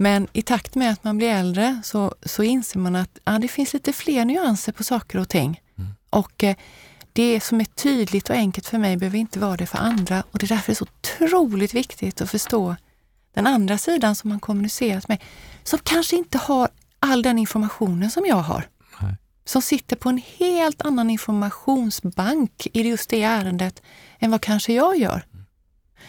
[0.03, 3.49] Men i takt med att man blir äldre så, så inser man att ja, det
[3.49, 5.61] finns lite fler nyanser på saker och ting.
[5.79, 5.91] Mm.
[6.11, 6.57] Och eh,
[7.13, 10.23] det som är tydligt och enkelt för mig behöver inte vara det för andra.
[10.31, 12.77] Och det är därför det är så otroligt viktigt att förstå
[13.35, 15.19] den andra sidan som man kommunicerat med,
[15.65, 16.69] som kanske inte har
[17.01, 18.69] all den informationen som jag har.
[19.01, 19.15] Nej.
[19.45, 23.83] Som sitter på en helt annan informationsbank i just det ärendet
[24.19, 25.25] än vad kanske jag gör.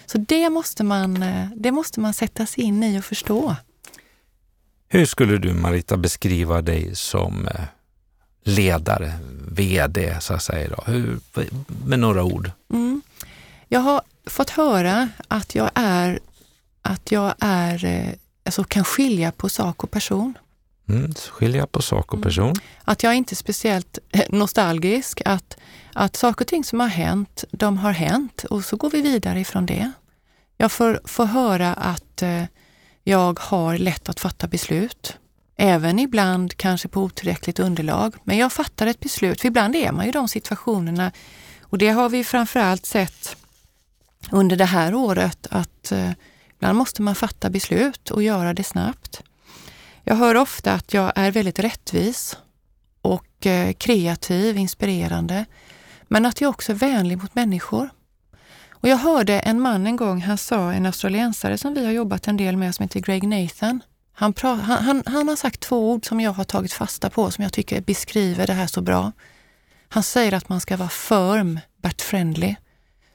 [0.06, 3.56] Så det måste man, eh, det måste man sätta sig in i och förstå.
[4.94, 7.64] Hur skulle du Marita beskriva dig som eh,
[8.44, 9.14] ledare,
[9.52, 10.70] VD så att säga?
[10.70, 10.92] Då?
[10.92, 11.20] Hur,
[11.86, 12.52] med några ord.
[12.74, 13.02] Mm.
[13.68, 16.20] Jag har fått höra att jag är,
[16.82, 18.10] att jag är, eh,
[18.46, 20.38] alltså kan skilja på sak och person.
[20.90, 22.24] Mm, skilja på sak och mm.
[22.24, 22.50] person.
[22.50, 22.62] Mm.
[22.84, 24.00] Att jag inte är speciellt
[24.30, 25.58] nostalgisk, att
[25.94, 29.40] att saker och ting som har hänt, de har hänt och så går vi vidare
[29.40, 29.92] ifrån det.
[30.58, 32.44] Jag får, får höra att eh,
[33.04, 35.18] jag har lätt att fatta beslut.
[35.58, 38.16] Även ibland kanske på otillräckligt underlag.
[38.24, 41.12] Men jag fattar ett beslut, för ibland är man ju i de situationerna.
[41.62, 43.36] Och det har vi framförallt sett
[44.32, 46.12] under det här året att eh,
[46.56, 49.22] ibland måste man fatta beslut och göra det snabbt.
[50.04, 52.38] Jag hör ofta att jag är väldigt rättvis
[53.02, 55.46] och eh, kreativ, inspirerande.
[56.08, 57.90] Men att jag också är vänlig mot människor.
[58.82, 62.28] Och jag hörde en man en gång, han sa, en australiensare som vi har jobbat
[62.28, 63.84] en del med som heter Greg Nathan.
[64.14, 67.44] Han, han, han, han, har sagt två ord som jag har tagit fasta på som
[67.44, 69.12] jag tycker beskriver det här så bra.
[69.90, 72.56] Han säger att man ska vara firm but friendly.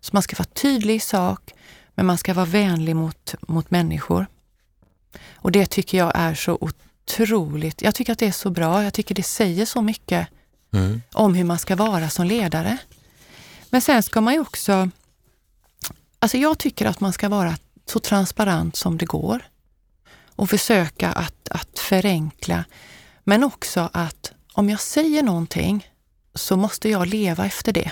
[0.00, 1.54] Så man ska vara tydlig i sak,
[1.94, 4.26] men man ska vara vänlig mot, mot människor.
[5.34, 8.94] Och det tycker jag är så otroligt, jag tycker att det är så bra, jag
[8.94, 10.28] tycker det säger så mycket
[10.72, 11.02] mm.
[11.12, 12.78] om hur man ska vara som ledare.
[13.70, 14.90] Men sen ska man ju också...
[16.18, 19.42] Alltså jag tycker att man ska vara så transparent som det går
[20.36, 22.64] och försöka att, att förenkla.
[23.24, 25.90] Men också att om jag säger någonting
[26.34, 27.90] så måste jag leva efter det.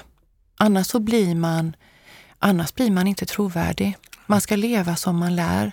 [0.57, 1.77] Annars så blir man,
[2.39, 3.97] annars blir man inte trovärdig.
[4.27, 5.73] Man ska leva som man lär.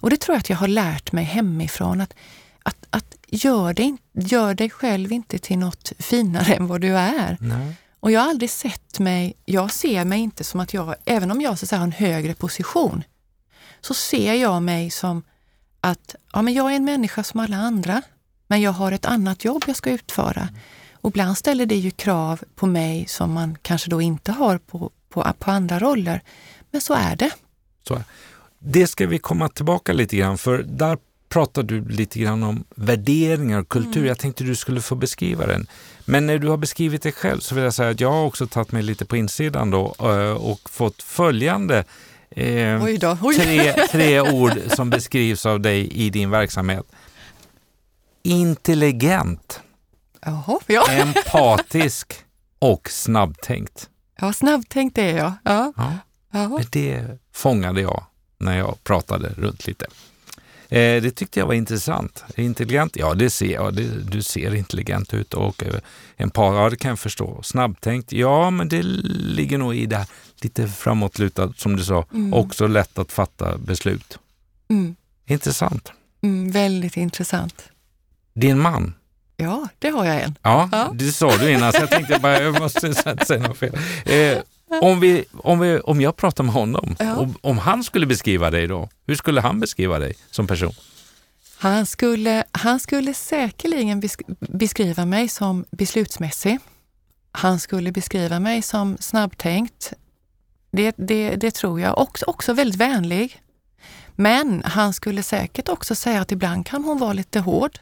[0.00, 2.00] Och det tror jag att jag har lärt mig hemifrån.
[2.00, 2.14] Att,
[2.62, 7.36] att, att gör, dig, gör dig själv inte till något finare än vad du är.
[7.40, 7.74] Nej.
[8.04, 11.40] Och jag har aldrig sett mig, jag ser mig inte som att jag, även om
[11.40, 13.04] jag så säga, har en högre position,
[13.80, 15.22] så ser jag mig som
[15.80, 18.02] att ja, men jag är en människa som alla andra,
[18.46, 20.48] men jag har ett annat jobb jag ska utföra.
[20.92, 24.90] Och ibland ställer det ju krav på mig som man kanske då inte har på,
[25.08, 26.22] på, på andra roller.
[26.70, 27.30] Men så är det.
[27.88, 28.02] Så,
[28.58, 30.98] det ska vi komma tillbaka lite grann, för där
[31.34, 33.96] pratar du lite grann om värderingar och kultur.
[33.96, 34.08] Mm.
[34.08, 35.66] Jag tänkte du skulle få beskriva den.
[36.04, 38.46] Men när du har beskrivit det själv så vill jag säga att jag har också
[38.46, 41.84] tagit mig lite på insidan då eh, och fått följande
[42.30, 43.18] eh, Oj då.
[43.22, 43.34] Oj.
[43.34, 46.86] Tre, tre ord som beskrivs av dig i din verksamhet.
[48.22, 49.60] Intelligent,
[50.20, 50.90] Jaha, ja.
[50.90, 52.14] empatisk
[52.58, 53.90] och snabbtänkt.
[54.20, 55.32] Ja, snabbtänkt är jag.
[55.44, 55.72] Ja.
[55.76, 55.98] Ja.
[56.30, 56.60] ja.
[56.70, 58.04] Det fångade jag
[58.38, 59.86] när jag pratade runt lite.
[60.68, 62.24] Eh, det tyckte jag var intressant.
[62.36, 62.96] Intelligent?
[62.96, 63.74] Ja, det ser jag.
[63.74, 65.74] Det, du ser intelligent ut och eh,
[66.16, 67.42] empat, ja det kan jag förstå.
[67.42, 68.12] Snabbtänkt?
[68.12, 70.06] Ja, men det ligger nog i det här
[70.40, 72.06] lite framåtlutad, som du sa.
[72.12, 72.34] Mm.
[72.34, 74.18] Också lätt att fatta beslut.
[74.68, 74.96] Mm.
[75.26, 75.92] Intressant.
[76.22, 77.62] Mm, väldigt intressant.
[78.34, 78.94] Din man?
[79.36, 80.38] Ja, det har jag en.
[80.42, 80.90] Ja, ja.
[80.94, 83.78] det sa du innan, så jag tänkte bara, jag måste säga något fel.
[84.04, 84.38] Eh,
[84.82, 87.16] om, vi, om, vi, om jag pratar med honom, ja.
[87.16, 90.72] om, om han skulle beskriva dig då, hur skulle han beskriva dig som person?
[91.58, 94.02] Han skulle, han skulle säkerligen
[94.38, 96.58] beskriva mig som beslutsmässig.
[97.32, 99.92] Han skulle beskriva mig som snabbtänkt.
[100.70, 101.98] Det, det, det tror jag.
[101.98, 103.40] Också, också väldigt vänlig.
[104.14, 107.78] Men han skulle säkert också säga att ibland kan hon vara lite hård.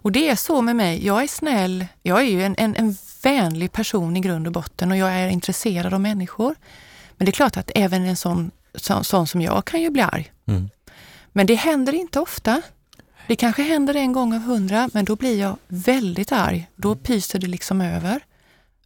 [0.00, 1.06] Och det är så med mig.
[1.06, 1.86] Jag är snäll.
[2.02, 5.28] Jag är ju en, en, en vänlig person i grund och botten och jag är
[5.28, 6.54] intresserad av människor.
[7.16, 10.02] Men det är klart att även en sån, så, sån som jag kan ju bli
[10.02, 10.32] arg.
[10.46, 10.70] Mm.
[11.32, 12.62] Men det händer inte ofta.
[13.26, 16.68] Det kanske händer en gång av hundra, men då blir jag väldigt arg.
[16.76, 18.20] Då pyser det liksom över.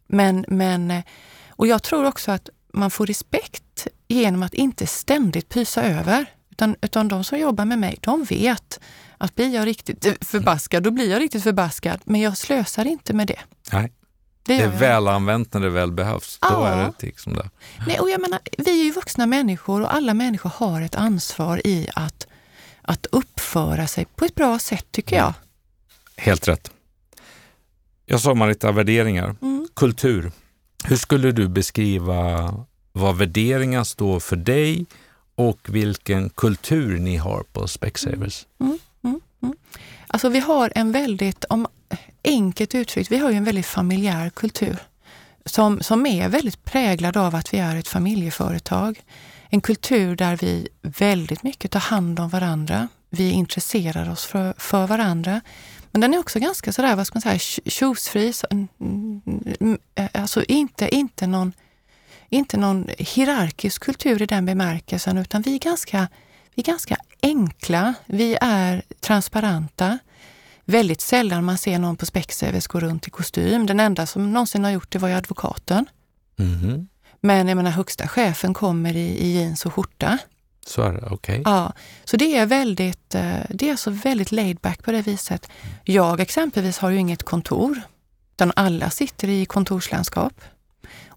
[0.07, 1.03] Men, men,
[1.49, 6.25] och jag tror också att man får respekt genom att inte ständigt pysa över.
[6.51, 8.79] Utan, utan de som jobbar med mig, de vet
[9.23, 11.99] att blir jag riktigt förbaskad, då blir jag riktigt förbaskad.
[12.03, 13.39] Men jag slösar inte med det.
[13.71, 13.91] Nej.
[14.43, 16.39] Det, det är väl använt när det väl behövs.
[16.41, 17.49] Då är det liksom det.
[17.87, 21.67] Nej, och jag menar, vi är ju vuxna människor och alla människor har ett ansvar
[21.67, 22.27] i att,
[22.81, 25.33] att uppföra sig på ett bra sätt, tycker jag.
[26.17, 26.71] Helt rätt.
[28.05, 29.67] Jag sa Marita, värderingar, mm.
[29.75, 30.31] kultur.
[30.83, 32.53] Hur skulle du beskriva
[32.91, 34.85] vad värderingar står för dig
[35.35, 38.45] och vilken kultur ni har på Specsavers?
[38.59, 38.69] Mm.
[38.69, 38.79] Mm.
[39.43, 39.55] Mm.
[40.07, 41.67] Alltså vi har en väldigt, om
[42.23, 44.77] enkelt uttryckt, vi har ju en väldigt familjär kultur
[45.45, 48.99] som, som är väldigt präglad av att vi är ett familjeföretag.
[49.49, 52.87] En kultur där vi väldigt mycket tar hand om varandra.
[53.09, 55.41] Vi intresserar oss för, för varandra.
[55.91, 58.33] Men den är också ganska sådär, vad ska man säga, tjosfri.
[58.51, 59.21] Mm, mm,
[59.59, 61.53] mm, eh, alltså inte, inte, någon,
[62.29, 66.07] inte någon hierarkisk kultur i den bemärkelsen, utan vi är ganska,
[66.55, 67.93] vi är ganska enkla.
[68.05, 69.99] Vi är transparenta
[70.65, 73.65] väldigt sällan man ser någon på Specsavers gå runt i kostym.
[73.65, 75.85] Den enda som någonsin har gjort det var ju advokaten.
[76.39, 76.87] Mm.
[77.21, 80.17] Men jag menar, högsta chefen kommer i, i jeans och skjorta.
[80.65, 81.39] Så är det, okej.
[81.39, 81.53] Okay.
[81.53, 85.49] Ja, så det är väldigt, eh, det är alltså väldigt laid back på det viset.
[85.83, 87.81] Jag exempelvis har ju inget kontor,
[88.35, 90.41] utan alla sitter i kontorslandskap.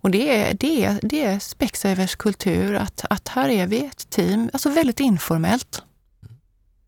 [0.07, 4.11] Och det är, det är, det är Specsavers kultur, att, att här är vi ett
[4.11, 5.83] team, alltså väldigt informellt.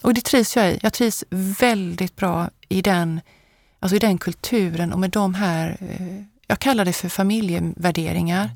[0.02, 0.78] Och det trivs jag i.
[0.82, 1.24] Jag trivs
[1.60, 3.20] väldigt bra i den,
[3.80, 8.50] alltså i den kulturen och med de här, eh, jag kallar det för familjevärderingar.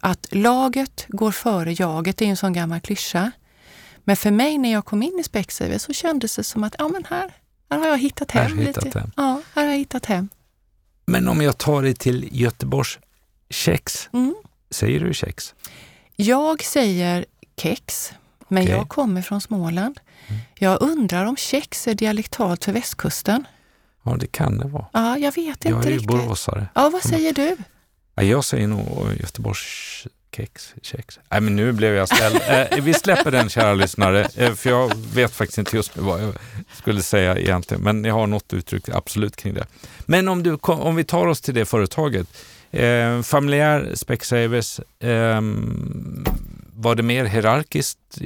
[0.00, 3.30] Att laget går före jaget, det är en sån gammal klyscha.
[4.04, 6.88] Men för mig när jag kom in i Specsavers så kändes det som att ja,
[6.88, 7.32] men här,
[7.70, 8.58] här har jag hittat hem.
[8.58, 9.10] Här hittat hem.
[9.16, 10.28] Ja, här har jag hittat hem.
[11.06, 12.98] Men om jag tar dig till Göteborgs
[13.50, 14.34] kex, mm.
[14.70, 15.54] säger du kex?
[16.16, 17.24] Jag säger
[17.56, 18.12] kex,
[18.48, 18.76] men okay.
[18.76, 20.00] jag kommer från Småland.
[20.54, 23.46] Jag undrar om kex är dialektalt för västkusten?
[24.02, 24.86] Ja, det kan det vara.
[24.92, 25.84] Ja, jag vet inte riktigt.
[25.84, 26.68] Jag är ju boråsare.
[26.74, 27.56] Ja, vad säger du?
[28.14, 30.06] Ja, jag säger nog Göteborgs
[30.36, 31.18] kex, kex.
[31.30, 32.38] Nej, men nu blev jag snäll.
[32.70, 36.34] eh, vi släpper den, kära lyssnare, eh, för jag vet faktiskt inte just vad jag
[36.72, 39.66] skulle säga egentligen, men jag har något uttryck absolut kring det.
[40.06, 42.26] Men om, du, om vi tar oss till det företaget,
[42.76, 45.40] eh, familjär Specsavers, eh,
[46.72, 48.18] var det mer hierarkiskt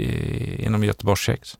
[0.59, 1.59] inom Göteborgs kex?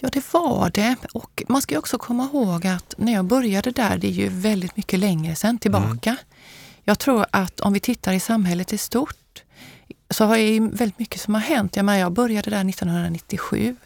[0.00, 0.96] Ja, det var det.
[1.14, 4.76] Och man ska också komma ihåg att när jag började där, det är ju väldigt
[4.76, 6.10] mycket längre sedan tillbaka.
[6.10, 6.22] Mm.
[6.84, 9.42] Jag tror att om vi tittar i samhället i stort
[10.10, 11.76] så har det väldigt mycket som har hänt.
[11.76, 13.76] Jag, menar, jag började där 1997.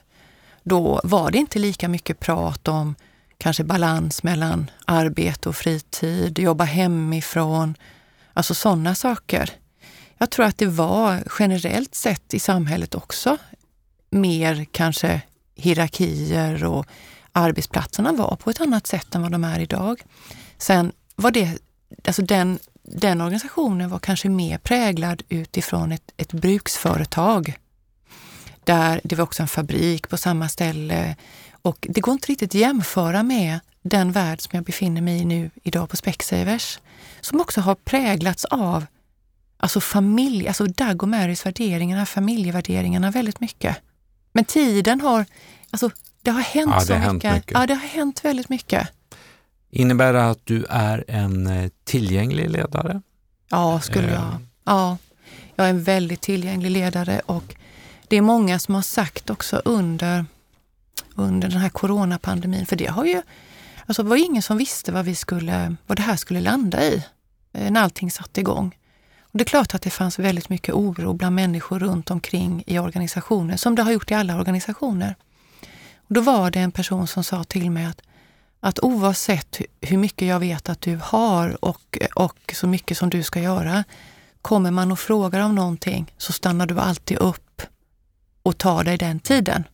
[0.63, 2.95] Då var det inte lika mycket prat om
[3.39, 7.75] kanske balans mellan arbete och fritid, jobba hemifrån,
[8.33, 9.51] alltså sådana saker.
[10.19, 13.39] Jag tror att det var generellt sett i samhället också
[14.11, 15.21] mer kanske
[15.55, 16.87] hierarkier och
[17.33, 20.03] arbetsplatserna var på ett annat sätt än vad de är idag.
[20.59, 21.59] Sen var det,
[22.07, 27.59] alltså den, den organisationen var kanske mer präglad utifrån ett, ett bruksföretag.
[28.65, 31.17] Där det var också en fabrik på samma ställe
[31.63, 35.25] och det går inte riktigt att jämföra med den värld som jag befinner mig i
[35.25, 36.79] nu idag på Specsavers,
[37.23, 38.87] som också har präglats av
[39.57, 43.77] alltså familj, alltså Doug och Marys värderingarna, familjevärderingarna väldigt mycket.
[44.33, 45.25] Men tiden har,
[45.71, 45.91] alltså
[46.23, 47.35] det har hänt Ja, det så har hänt mycket.
[47.35, 47.51] mycket.
[47.55, 48.89] Ja, det har hänt väldigt mycket.
[49.71, 53.03] Innebär det att du är en eh, tillgänglig ledare?
[53.49, 54.15] Ja, skulle Eh.
[54.15, 54.37] jag.
[54.65, 54.97] Ja,
[55.57, 57.55] jag är en väldigt tillgänglig ledare och
[58.09, 60.25] det är många som har sagt också under,
[61.15, 63.23] under den här coronapandemin, för det har ju,
[63.87, 67.05] alltså det var ingen som visste vad, vi skulle, vad det här skulle landa i
[67.53, 68.79] eh, när allting satte igång.
[69.21, 72.79] Och det är klart att det fanns väldigt mycket oro bland människor runt omkring i
[72.79, 75.17] organisationer, som det har gjort i alla organisationer.
[75.97, 78.03] Och då var det en person som sa till mig att
[78.65, 83.11] att oavsett hu- hur mycket jag vet att du har och, och så mycket som
[83.11, 83.85] du ska göra,
[84.43, 87.63] kommer man och frågar om någonting så stannar du alltid upp
[88.43, 89.65] och tar dig den tiden.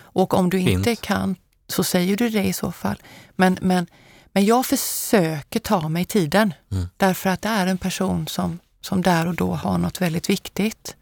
[0.00, 1.00] Och om du inte Fint.
[1.00, 1.36] kan
[1.72, 2.96] så säger du det i så fall.
[3.36, 3.86] Men, men,
[4.32, 6.86] men jag försöker ta mig tiden Mm.
[6.96, 10.96] därför att det är en person som, som där och då har något väldigt viktigt.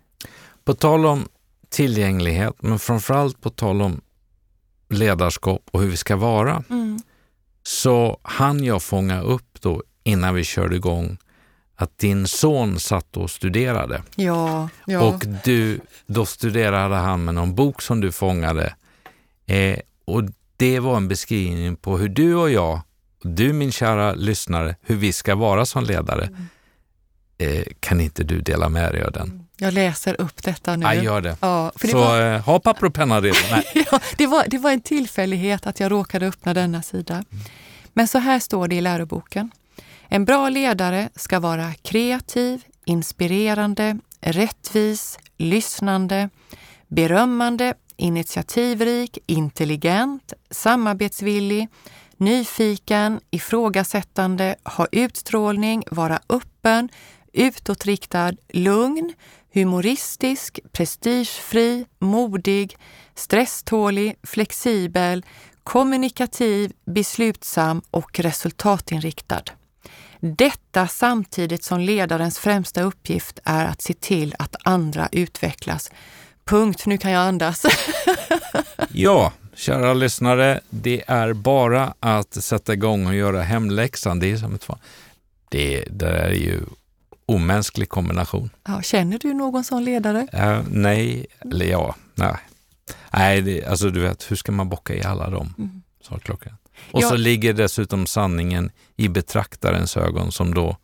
[0.65, 1.29] På tal om
[1.69, 4.01] tillgänglighet, men framförallt på tal om
[4.89, 6.99] ledarskap och hur vi ska vara, Mm.
[7.63, 11.19] så hann jag fånga upp då innan vi körde igång
[11.77, 14.03] att din son satt och studerade.
[14.17, 15.01] Ja, ja.
[15.01, 18.75] Och du, då studerade han med någon bok som du fångade.
[19.47, 20.23] Eh, och
[20.61, 22.81] det var en beskrivning på hur du och jag,
[23.23, 26.25] du min kära lyssnare, hur vi ska vara som ledare.
[26.25, 26.47] Mm.
[27.39, 29.47] Eh, kan inte du dela med dig av den?
[29.57, 30.87] jag läser upp detta nu.
[30.87, 31.37] Ja, gör det.
[31.41, 33.37] Ja, för det Så var- eh, ha papper och penna redo.
[33.91, 37.25] Ja, det, var, det var en tillfällighet att jag råkade öppna denna sida.
[37.93, 39.51] Men så här står det i läroboken.
[40.09, 46.31] En bra ledare ska vara kreativ, inspirerande, rättvis, lyssnande,
[46.89, 51.69] berömmande, initiativrik, intelligent, samarbetsvillig,
[52.17, 56.89] nyfiken, ifrågasättande, ha utstrålning, vara öppen,
[57.33, 59.13] utåtriktad, lugn,
[59.55, 62.77] humoristisk, prestigefri, modig,
[63.15, 65.25] stresstålig, flexibel,
[65.65, 69.43] kommunikativ, beslutsam och resultatinriktad.
[70.21, 75.91] Detta samtidigt som ledarens främsta uppgift är att se till att andra utvecklas.
[76.45, 77.63] Punkt, nu kan jag andas.
[78.93, 84.21] Ja, kära lyssnare, det är bara att sätta igång och göra hemläxan.
[84.21, 84.67] Det är som ett.
[85.49, 86.61] Det, det är ju
[87.27, 88.51] omänsklig kombination.
[88.67, 90.27] Ja, känner du någon sån ledare?
[90.33, 92.37] Eh, nej, eller ja, nej.
[93.11, 95.55] Nej, det, alltså du vet, hur ska man bocka i alla dem?
[95.59, 95.83] Mm.
[96.03, 96.53] Sa klockan.
[96.91, 97.09] Och Ja.
[97.09, 100.77] så ligger dessutom sanningen i betraktarens ögon som då,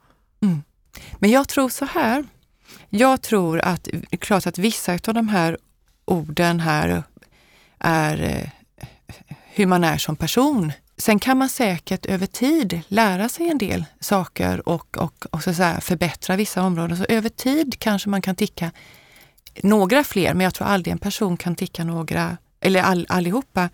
[1.19, 2.25] Men jag tror så här.
[2.91, 5.59] Jag tror att, det är klart att vissa av de här
[6.05, 7.03] orden här
[7.79, 8.49] är eh,
[9.45, 10.73] hur man är som person.
[10.99, 15.53] Sen kan man säkert över tid lära sig en del saker och, och, och så
[15.81, 16.97] förbättra vissa områden.
[16.97, 18.71] Så över tid kanske man kan ticka
[19.62, 23.69] några fler, men jag tror aldrig en person kan ticka några, eller all, allihopa.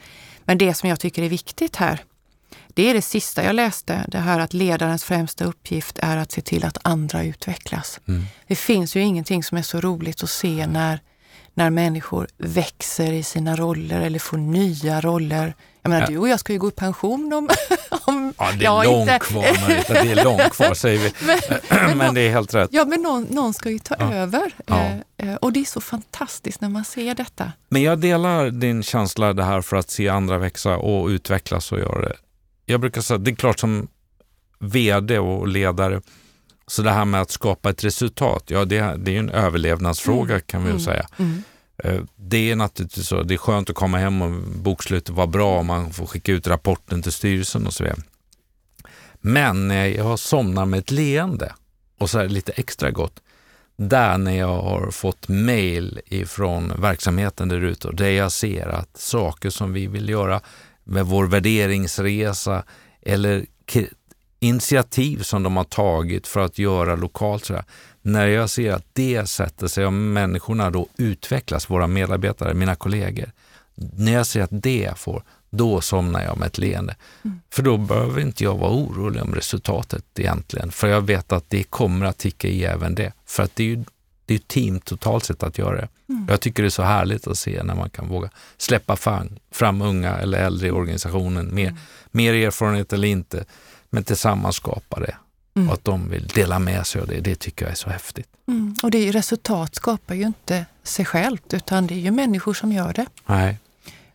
[0.45, 2.01] Men det som jag tycker är viktigt här,
[2.75, 6.41] det är det sista jag läste, det här att ledarens främsta uppgift är att se
[6.41, 8.01] till att andra utvecklas.
[8.09, 8.25] Mm.
[8.47, 11.01] Det finns ju ingenting som är så roligt att se när,
[11.55, 15.55] när människor växer i sina roller eller får nya roller.
[15.83, 16.07] Jag menar, Ja.
[16.09, 17.49] du och jag ska ju gå i pension om...
[18.05, 21.13] om ja det är långt inte- kvar Marita, det är långt kvar säger vi.
[21.87, 22.69] Men, Men det är helt rätt.
[22.73, 24.13] Ja, men någon, någon ska ju ta Ja.
[24.15, 24.51] över.
[24.67, 24.81] Ja.
[25.17, 27.53] Eh, eh, och det är så fantastiskt när man ser detta.
[27.69, 31.79] Men jag delar din känsla det här för att se andra växa och utvecklas och
[31.79, 32.15] göra det.
[32.67, 33.89] Jag brukar säga, det är klart som
[34.59, 36.01] VD och ledare,
[36.67, 40.65] så det här med att skapa ett resultat, ja det, det är en överlevnadsfråga kan
[40.65, 40.83] vi Mm.
[40.83, 41.07] säga.
[41.17, 41.43] Mm.
[41.85, 45.59] Eh, Det är naturligtvis så, det är skönt att komma hem och bokslutet var bra
[45.59, 48.01] och man får skicka ut rapporten till styrelsen och så vidare.
[49.21, 51.53] Men när jag somnar med ett leende
[51.99, 53.21] och så är det lite extra gott,
[53.77, 58.97] där när jag har fått mail ifrån verksamheten där ute och där jag ser att
[58.97, 60.41] saker som vi vill göra
[60.85, 62.65] med vår värderingsresa
[63.03, 63.47] eller
[64.41, 67.45] initiativ som de har tagit för att göra lokalt.
[67.45, 67.65] Så här.
[68.03, 73.33] När jag ser att det sätter sig och människorna då utvecklas, våra medarbetare, mina kollegor.
[73.75, 76.97] När jag ser att det får, då somnar jag med ett leende.
[77.51, 80.71] För då behöver inte jag vara orolig om resultatet egentligen.
[80.71, 83.13] För jag vet att det kommer att ticka i även det.
[83.27, 83.85] För att det är ju
[84.27, 85.89] det är ett team totalt sett att göra det.
[86.09, 86.27] Mm.
[86.29, 89.83] Jag tycker det är så härligt att se när man kan våga släppa fram, fram
[89.83, 91.81] unga eller äldre i organisationen, mer, mm.
[92.11, 93.45] mer erfarenhet eller inte,
[93.91, 95.17] men tillsammans skapa det.
[95.55, 95.69] Mm.
[95.69, 98.29] Och att de vill dela med sig av det, det tycker jag är så häftigt.
[98.49, 98.77] Mm.
[98.83, 102.55] Och det är ju, resultat skapar ju inte sig självt, utan det är ju människor
[102.55, 103.07] som gör det.
[103.27, 103.59] Nej.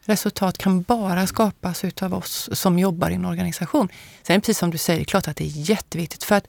[0.07, 3.89] Resultat kan bara skapas utav oss som jobbar i en organisation.
[4.23, 6.47] Sen precis som du säger, det är klart att det är jätteviktigt för att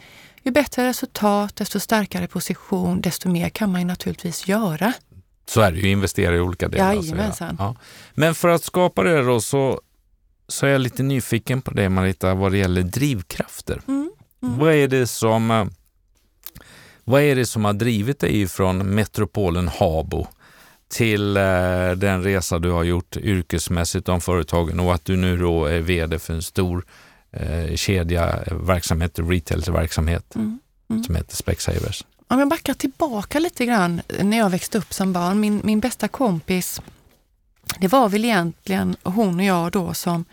[0.49, 4.93] ju bättre resultat, desto starkare position, desto mer kan man ju naturligtvis göra.
[5.47, 6.95] Så är det ju, investera i olika delar.
[6.95, 7.57] Jajamensan.
[7.59, 7.77] Ja.
[8.15, 9.81] Men för att skapa det då så,
[10.49, 13.81] så är jag lite nyfiken på det Marita, vad det gäller drivkrafter.
[13.89, 14.11] Mm.
[14.43, 14.59] Mm.
[14.59, 15.67] Vad är det som eh,
[17.05, 20.27] vad är det som har drivit dig från metropolen Habo
[20.89, 25.65] till eh, den resa du har gjort yrkesmässigt om företagen och att du nu då
[25.65, 26.85] är VD för en stor
[27.33, 30.59] eh, kedja verksamhet, retailverksamhet mm.
[30.91, 31.05] Mm.
[31.05, 32.05] som heter Specsavers.
[32.29, 35.41] Om jag backar tillbaka lite grann när jag växte upp som barn.
[35.41, 36.81] Min, min bästa kompis,
[37.81, 40.25] det var väl egentligen hon och jag då som,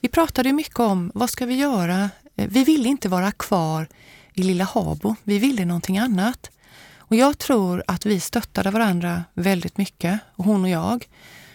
[0.00, 2.10] vi pratade mycket om vad ska vi göra?
[2.36, 3.88] Eh, vi ville inte vara kvar
[4.34, 5.16] i lilla Habo.
[5.24, 6.50] Vi ville någonting annat.
[6.96, 11.08] Och jag tror att vi stöttade varandra väldigt mycket, hon och jag.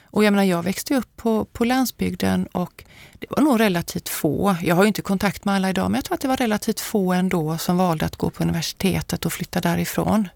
[0.03, 2.83] Och jag menar, jag växte upp på, på landsbygden och
[3.29, 6.05] det var nog relativt få, jag har ju inte kontakt med alla idag, men jag
[6.05, 9.61] tror att det var relativt få ändå som valde att gå på universitetet och flytta
[9.61, 10.27] därifrån.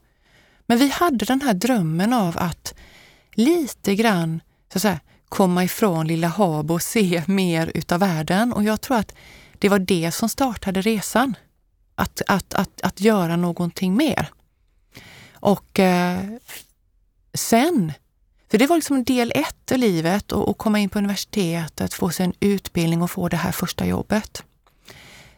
[0.65, 2.73] Men vi hade den här drömmen av att
[3.33, 4.41] lite grann
[4.73, 8.53] så att säga, komma ifrån lilla Habo och se mer utav världen.
[8.53, 9.15] Och jag tror att
[9.59, 11.35] det var det som startade resan.
[11.95, 14.29] Att, att, att, att göra någonting mer.
[15.33, 16.19] Och eh,
[17.33, 17.93] sen
[18.51, 22.25] för det var liksom del ett i livet att komma in på universitetet, få sig
[22.25, 24.43] en utbildning och få det här första jobbet.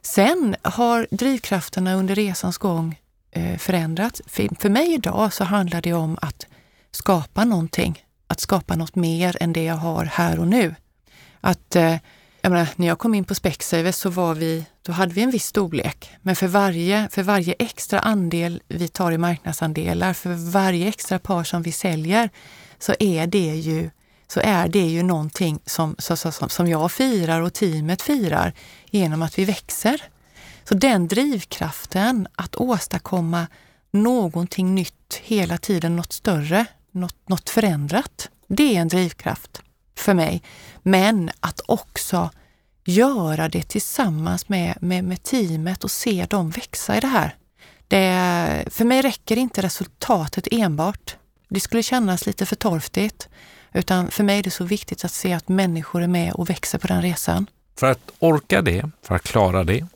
[0.01, 2.99] Sen har drivkrafterna under resans gång
[3.31, 4.21] eh, förändrats.
[4.27, 6.47] För, mig idag så handlar det om att
[6.91, 10.75] skapa någonting, att skapa något mer än det jag har här och nu.
[11.41, 11.95] Att, eh,
[12.41, 15.31] jag menar, när jag kom in på Specsavers så var vi, då hade vi en
[15.31, 16.09] viss storlek.
[16.21, 21.43] Men för varje, för varje extra andel vi tar i marknadsandelar, för varje extra par
[21.43, 22.29] som vi säljer,
[22.79, 23.89] så är det ju,
[24.27, 28.53] så är det ju någonting som, så, så, som jag firar och teamet firar
[28.89, 30.01] genom att vi växer.
[30.63, 33.47] Så den drivkraften att åstadkomma
[33.91, 39.61] någonting nytt hela tiden, något större, något, något förändrat, det är en drivkraft
[39.95, 40.43] för mig.
[40.83, 42.29] Men att också
[42.85, 47.35] göra det tillsammans med, med, med teamet och se dem växa i det här.
[47.87, 51.15] Det, för mig räcker inte resultatet enbart.
[51.49, 53.29] Det skulle kännas lite för torftigt.
[53.73, 56.77] Utan för mig är det så viktigt att se att människor är med och växer
[56.77, 57.47] på den resan.
[57.79, 59.87] För att orka det, för att klara det,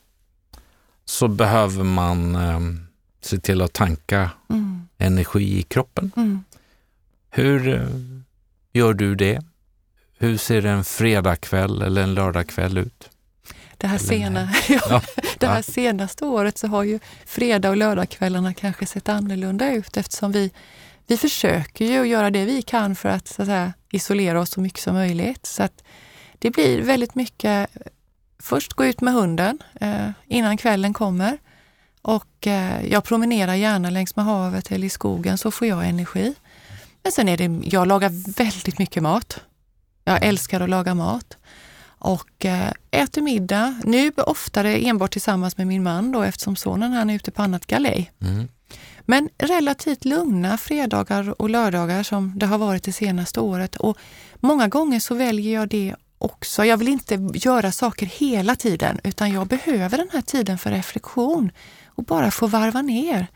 [1.06, 2.60] så behöver man eh,
[3.22, 4.88] se till att tanka mm.
[4.98, 6.12] energi i kroppen.
[6.16, 6.44] Mm.
[7.30, 7.88] Hur eh,
[8.74, 9.44] gör du det?
[10.18, 13.10] Hur ser en fredagkväll eller en lördagkväll ut?
[13.78, 15.02] Det här, sena, ja,
[15.38, 20.32] det här senaste året så har ju fredag och lördagskvällarna kanske sett annorlunda ut eftersom
[20.32, 20.52] vi
[21.08, 24.62] vi försöker ju göra det vi kan för att, så att säga, isolera oss så
[24.62, 25.46] mycket som möjligt.
[25.46, 25.84] Så att
[26.40, 27.70] det blir väldigt mycket,
[28.40, 31.38] först gå ut med hunden eh, innan kvällen kommer
[32.02, 36.36] och eh, jag promenerar gärna längs med havet eller i skogen så får jag energi.
[37.04, 39.40] Men sen är det, jag lagar väldigt mycket mat.
[40.04, 41.38] Jag älskar att laga mat
[41.86, 43.82] och eh, äter middag.
[43.84, 47.68] Nu oftare enbart tillsammans med min man då eftersom sonen han är ute på annat
[47.68, 48.12] galej.
[48.22, 48.48] Mm.
[49.06, 53.76] Men relativt lugna fredagar och lördagar som det har varit det senaste året.
[53.76, 53.98] Och
[54.36, 56.66] många gånger så väljer jag det också.
[56.66, 61.52] Jag vill inte göra saker hela tiden utan jag behöver den här tiden för reflektion
[61.86, 63.28] och bara få varva ner.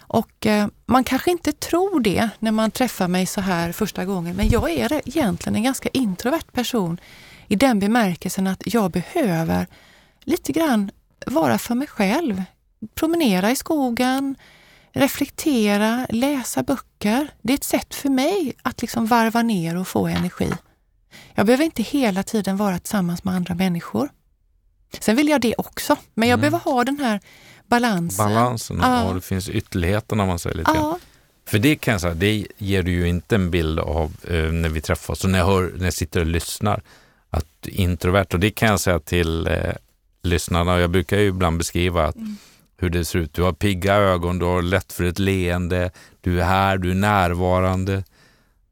[0.00, 4.36] Och eh, man kanske inte tror det när man träffar mig så här första gången,
[4.36, 7.00] men jag är egentligen en ganska introvert person
[7.48, 9.66] i den bemärkelsen att jag behöver
[10.24, 10.90] lite grann
[11.26, 12.42] vara för mig själv.
[12.94, 14.36] Promenera i skogen,
[14.92, 17.28] reflektera, läsa böcker.
[17.42, 20.52] Det är ett sätt för mig att liksom varva ner och få energi.
[21.34, 24.08] Jag behöver inte hela tiden vara tillsammans med andra människor.
[25.00, 26.50] Sen vill jag det också, men jag mm.
[26.50, 27.20] behöver ha den här
[27.66, 28.26] balansen.
[28.28, 29.04] Balansen, ja.
[29.04, 30.98] och det finns ytterligheterna om man säger lite ja.
[31.46, 34.68] För det kan jag säga, det ger du ju inte en bild av eh, när
[34.68, 36.82] vi träffas och när jag, hör, när jag sitter och lyssnar,
[37.30, 38.26] att introvert.
[38.32, 39.72] Och det kan jag säga till eh,
[40.22, 42.36] lyssnarna, jag brukar ju ibland beskriva att mm
[42.78, 43.34] hur det ser ut.
[43.34, 46.94] Du har pigga ögon, du har lätt för ett leende, du är här, du är
[46.94, 48.04] närvarande.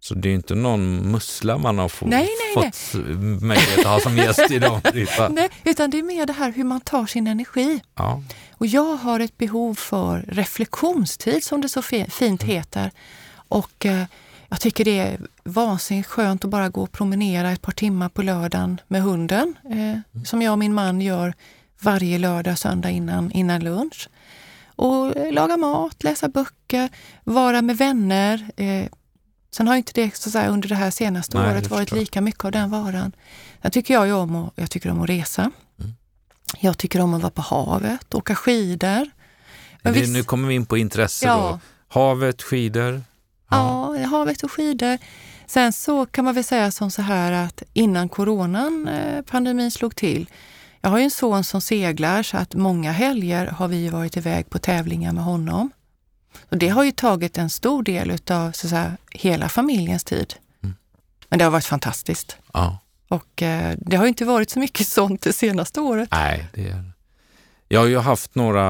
[0.01, 2.95] Så det är inte någon mussla man har få, nej, nej, fått
[3.43, 4.81] möjlighet att ha som gäst idag.
[5.31, 7.81] nej, utan det är mer det här hur man tar sin energi.
[7.95, 8.23] Ja.
[8.51, 12.39] Och jag har ett behov för reflektionstid som det så fint mm.
[12.39, 12.91] heter.
[13.49, 14.05] Och eh,
[14.49, 18.23] jag tycker det är vansinnigt skönt att bara gå och promenera ett par timmar på
[18.23, 19.55] lördagen med hunden.
[19.65, 20.03] Eh, mm.
[20.25, 21.35] Som jag och min man gör
[21.81, 24.09] varje lördag och söndag innan, innan lunch.
[24.77, 26.89] Och eh, laga mat, läsa böcker,
[27.25, 28.51] vara med vänner.
[28.57, 28.89] Eh,
[29.51, 32.45] sen har inte det så säga, under det här senaste Nej, året varit lika mycket
[32.45, 33.13] av den varan.
[33.63, 35.51] Sen tycker jag ju om att, jag tycker om att resa.
[35.81, 35.93] Mm.
[36.61, 39.11] Jag tycker om att vara på havet, åka skidor.
[39.83, 41.37] Det, visst, nu kommer vi in på intresse ja.
[41.37, 41.61] då.
[42.01, 43.03] Havet, skidor?
[43.51, 43.97] Ja.
[43.97, 44.99] ja, havet och skidor.
[45.47, 49.97] Sen så kan man väl säga som så här att innan coronan, eh, pandemin slog
[49.97, 50.27] till,
[50.87, 54.51] jag har ju en son som seglar så att många helger har vi varit iväg
[54.51, 55.71] på tävlingar med honom.
[56.49, 60.35] Och det har ju tagit en stor del av så säga, hela familjens tid.
[60.63, 60.77] Mm.
[61.29, 62.37] Men det har varit fantastiskt.
[62.53, 62.79] Ja.
[63.09, 66.09] Och eh, det har inte varit så mycket sånt det senaste året.
[66.13, 66.91] Nej, det är
[67.69, 68.63] jag har ju haft några,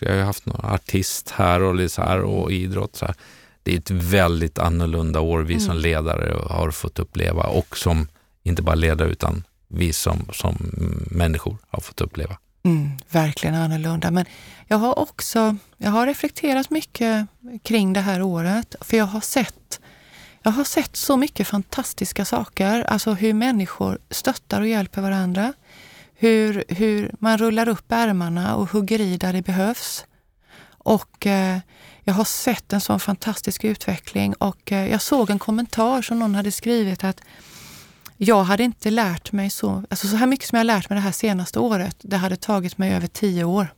[0.00, 2.96] jag har haft några artist här och, så här, och idrott.
[2.96, 3.14] Så här.
[3.62, 5.66] Det är ett väldigt annorlunda år vi mm.
[5.66, 8.08] som ledare har fått uppleva och som
[8.42, 10.56] inte bara ledare utan vi som, som
[11.10, 12.38] människor har fått uppleva.
[12.62, 14.10] Mm, verkligen annorlunda.
[14.10, 14.24] Men
[14.66, 17.26] jag har också jag har reflekterat mycket
[17.62, 19.80] kring det här året, för jag har sett
[20.42, 25.52] jag har sett så mycket fantastiska saker, alltså hur människor stöttar och hjälper varandra.
[26.14, 30.04] Hur, hur man rullar upp ärmarna och hugger i där det behövs.
[30.68, 31.58] Och eh,
[32.04, 36.34] jag har sett en sån fantastisk utveckling och eh, jag såg en kommentar som någon
[36.34, 37.20] hade skrivit att
[38.22, 40.96] jag hade inte lärt mig så, alltså så här mycket som jag har lärt mig
[40.96, 41.96] det här senaste året.
[42.02, 43.74] Det hade tagit mig över tio år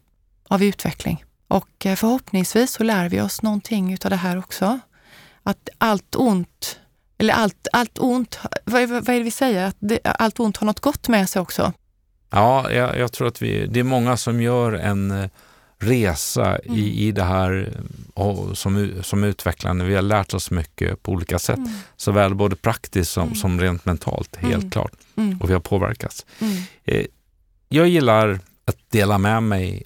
[0.48, 1.24] av utveckling.
[1.48, 4.80] Och eh, förhoppningsvis så lär vi oss någonting utav det här också.
[5.42, 6.80] Att allt ont,
[7.18, 9.66] eller allt, allt ont, vad, vad är det vi säger?
[9.66, 11.72] Att det, allt ont har något gott med sig också.
[12.30, 15.30] Ja, jag, jag tror att vi, det är många som gör en eh,
[15.82, 16.78] resa mm.
[16.78, 17.72] i, i det här
[18.14, 19.84] och som, som utvecklande.
[19.84, 21.70] Vi har lärt oss mycket på olika sätt, mm.
[21.96, 23.34] såväl både praktiskt som, mm.
[23.34, 24.70] som rent mentalt, helt mm.
[24.70, 24.92] klart.
[25.16, 25.40] Mm.
[25.40, 26.26] Och vi har påverkats.
[26.38, 26.56] Mm.
[26.84, 27.06] Eh,
[27.68, 29.82] jag gillar att dela med mig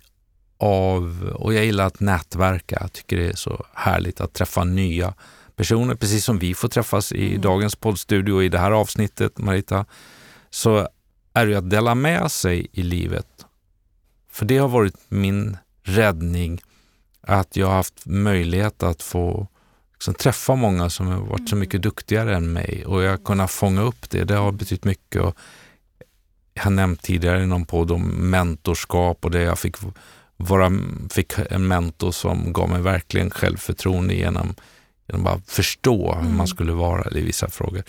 [0.59, 2.78] av, och jag gillar att nätverka.
[2.80, 5.14] Jag tycker det är så härligt att träffa nya
[5.57, 9.84] personer, precis som vi får träffas i dagens poddstudio i det här avsnittet, Marita.
[10.51, 10.88] Så
[11.32, 13.26] är det att dela med sig i livet.
[14.30, 15.57] För det har varit min
[15.87, 16.61] räddning
[17.20, 19.47] att jag har haft möjlighet att få
[19.93, 21.61] liksom, träffa många som har varit så mm.
[21.61, 24.24] mycket duktigare än mig och jag har kunnat fånga upp det.
[24.24, 25.22] Det har betytt mycket.
[25.22, 25.37] Och
[26.55, 29.76] jag har nämnt tidigare i någon podd om mentorskap och det jag fick
[30.37, 30.72] vara,
[31.11, 34.55] fick en mentor som gav mig verkligen självförtroende genom,
[35.09, 36.47] genom att förstå hur man mm.
[36.47, 37.82] skulle vara i vissa frågor.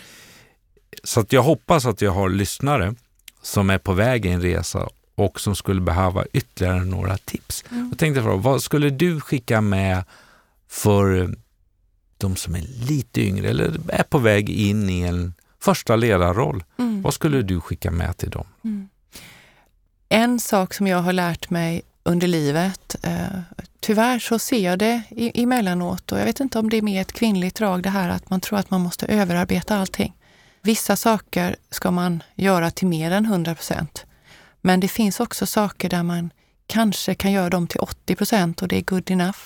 [1.04, 2.94] Så att jag hoppas att jag har lyssnare
[3.42, 4.88] som är på väg i en resa
[5.18, 7.64] och som skulle behöva ytterligare några tips.
[7.70, 7.88] Mm.
[7.88, 10.04] Jag tänkte fråga, vad skulle du skicka med
[10.68, 11.34] för
[12.16, 16.64] de som är lite yngre eller är på väg in i en första ledarroll?
[16.78, 17.02] Mm.
[17.02, 18.46] Vad skulle du skicka med till dem?
[18.64, 18.88] Mm.
[20.08, 23.40] En sak som jag har lärt mig under livet, eh,
[23.80, 25.02] tyvärr så ser jag det
[25.34, 28.30] emellanåt och jag vet inte om det är mer ett kvinnligt drag det här att
[28.30, 30.14] man tror att man måste överarbeta allting.
[30.62, 34.04] Vissa saker ska man göra till mer än 100 procent.
[34.60, 36.30] Men det finns också saker där man
[36.66, 39.38] kanske kan göra dem till 80 procent och det är good enough.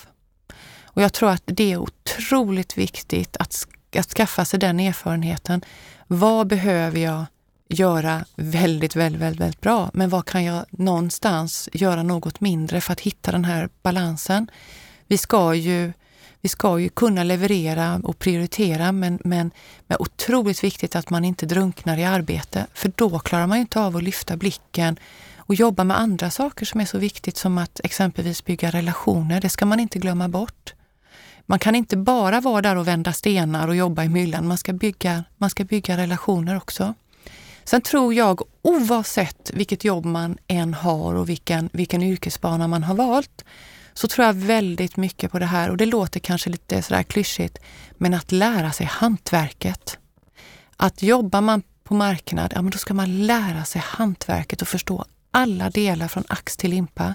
[0.84, 5.64] Och jag tror att det är otroligt viktigt att, att skaffa sig den erfarenheten.
[6.06, 7.24] Vad behöver jag
[7.68, 9.90] göra väldigt, väldigt, väldigt, väldigt bra?
[9.94, 14.50] Men vad kan jag någonstans göra något mindre för att hitta den här balansen?
[15.06, 15.92] Vi ska ju
[16.42, 19.50] vi ska ju kunna leverera och prioritera men, men,
[19.86, 23.96] men otroligt viktigt att man inte drunknar i arbete för då klarar man inte av
[23.96, 24.96] att lyfta blicken
[25.36, 29.40] och jobba med andra saker som är så viktigt som att exempelvis bygga relationer.
[29.40, 30.74] Det ska man inte glömma bort.
[31.46, 34.48] Man kan inte bara vara där och vända stenar och jobba i myllan.
[34.48, 36.94] Man ska bygga, man ska bygga relationer också.
[37.64, 42.94] Sen tror jag, oavsett vilket jobb man än har och vilken, vilken yrkesbana man har
[42.94, 43.44] valt,
[43.94, 47.58] så tror jag väldigt mycket på det här och det låter kanske lite sådär klyschigt,
[47.92, 49.98] men att lära sig hantverket.
[50.76, 55.04] Att jobbar man på marknad, ja men då ska man lära sig hantverket och förstå
[55.30, 57.14] alla delar från ax till limpa.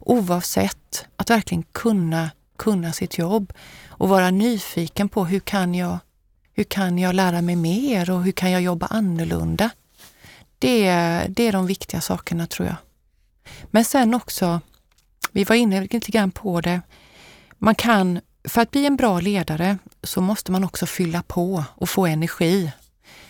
[0.00, 3.52] Oavsett att verkligen kunna, kunna sitt jobb
[3.88, 5.98] och vara nyfiken på hur kan jag,
[6.52, 9.70] hur kan jag lära mig mer och hur kan jag jobba annorlunda?
[10.58, 10.90] Det,
[11.28, 12.76] det är de viktiga sakerna tror jag.
[13.70, 14.60] Men sen också
[15.36, 16.80] vi var inne lite grann på det.
[17.58, 21.88] Man kan, för att bli en bra ledare så måste man också fylla på och
[21.88, 22.72] få energi.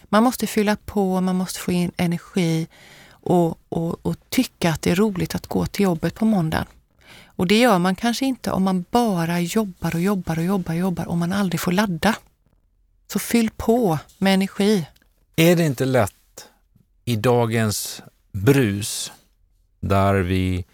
[0.05, 2.67] Man måste fylla på, man måste få in energi
[3.11, 6.67] och, och, och tycka att det är roligt att gå till jobbet på måndagen.
[7.27, 10.81] Och det gör man kanske inte om man bara jobbar och jobbar och jobbar och
[10.81, 12.15] jobbar och man aldrig får ladda.
[13.13, 14.87] Så fyll på med energi.
[15.37, 16.49] Är det inte lätt
[17.05, 18.03] i dagens
[18.33, 19.13] brus
[19.81, 20.65] där vi,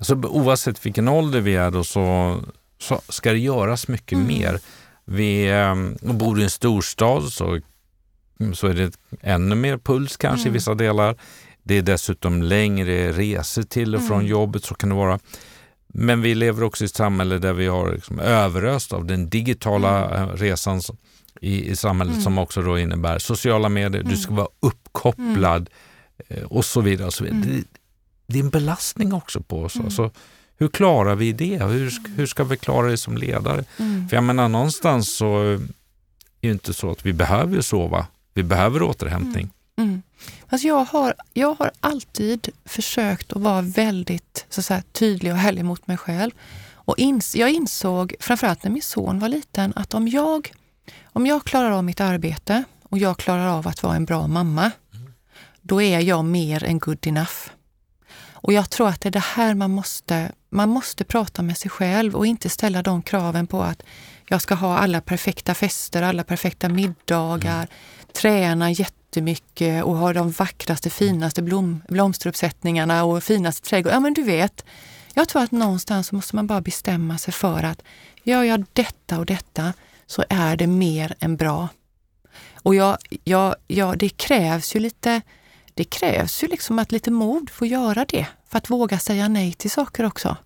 [0.00, 2.36] alltså oavsett vilken ålder vi är då så,
[2.78, 4.26] så ska det göras mycket mm.
[4.26, 4.60] mer.
[5.04, 5.74] Vi eh,
[6.12, 7.60] bor i en storstad så,
[8.54, 10.52] så är det ännu mer puls kanske mm.
[10.52, 11.16] i vissa delar.
[11.62, 14.30] Det är dessutom längre resor till och från mm.
[14.30, 15.18] jobbet, så kan det vara.
[15.86, 20.10] Men vi lever också i ett samhälle där vi har liksom överöst av den digitala
[20.10, 20.28] mm.
[20.28, 20.80] Eh, resan
[21.40, 22.22] i, i samhället mm.
[22.22, 24.12] som också då innebär sociala medier, mm.
[24.12, 25.70] du ska vara uppkopplad
[26.28, 26.46] mm.
[26.46, 27.06] och så vidare.
[27.06, 27.62] Och så vidare.
[28.30, 28.32] Mm.
[28.32, 29.76] Det, är en belastning också på oss.
[29.76, 30.10] Alltså,
[30.58, 31.64] hur klarar vi det?
[31.64, 33.64] Hur, hur ska vi klara det som ledare?
[34.08, 35.58] För jag menar någonstans så är
[36.40, 38.06] det inte så att vi behöver sova.
[38.34, 39.50] Vi behöver återhämtning.
[39.78, 40.02] Mm.
[40.48, 45.38] Alltså jag, har, jag har alltid försökt att vara väldigt så att säga, tydlig och
[45.38, 46.30] härlig mot mig själv.
[46.74, 50.52] Och ins, jag insåg, framförallt när min son var liten, att om jag,
[51.04, 54.70] om jag klarar av mitt arbete och jag klarar av att vara en bra mamma,
[55.62, 57.50] då är jag mer än good enough.
[58.42, 61.70] Och jag tror att det är det här man måste, man måste prata med sig
[61.70, 63.82] själv och inte ställa de kraven på att
[64.28, 67.68] jag ska ha alla perfekta fester, alla perfekta middagar, mm.
[68.12, 73.94] träna jättemycket och ha de vackraste, finaste blom, blomsteruppsättningarna och finaste trädgården.
[73.94, 74.64] Ja, men du vet,
[75.14, 77.82] jag tror att någonstans måste man bara bestämma sig för att
[78.22, 79.72] gör jag detta och detta
[80.06, 81.68] så är det mer än bra.
[82.62, 85.20] Och jag, jag, jag, det krävs ju lite
[85.80, 89.52] det krävs ju liksom att lite mod får göra det, för att våga säga nej
[89.52, 90.36] till saker också.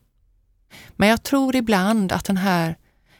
[0.96, 2.76] Men jag tror ibland att den här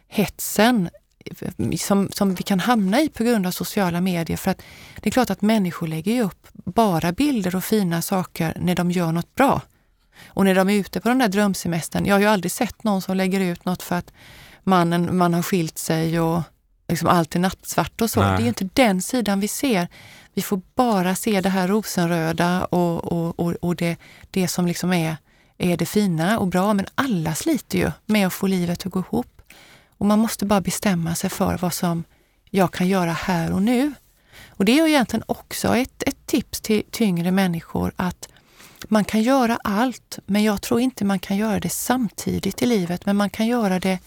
[0.09, 0.91] hetsen
[1.25, 4.37] eh, som, som vi kan hamna i på grund av sociala medier.
[4.37, 4.63] För att
[5.01, 9.13] det är klart att människor lägger upp bara bilder och fina saker när de gör
[9.13, 9.61] något bra.
[10.27, 12.07] Och när de är ute på den där drömsemestern.
[12.07, 14.13] Jag har ju aldrig sett någon som lägger ut något för att
[14.63, 16.43] mannen, man har skilt sig och
[16.89, 18.21] liksom allt är nattsvart och så.
[18.21, 18.37] Nej.
[18.37, 19.89] Det är inte den sidan vi ser.
[20.35, 23.97] Vi får bara se det här rosenröda och, och, och, och det,
[24.31, 25.17] det som liksom är,
[25.59, 26.75] är det fina och bra.
[26.75, 29.43] Men alla sliter ju med att få livet att gå ihop.
[29.99, 32.05] Och man måste bara bestämma sig för vad som
[32.51, 33.93] jag kan göra här och nu.
[34.49, 38.29] Och det är egentligen också ett, ett tips till tyngre människor att
[38.89, 43.07] man kan göra allt, men jag tror inte man kan göra det samtidigt i livet,
[43.07, 43.99] men man kan göra det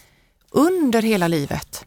[0.52, 1.86] under hela livet.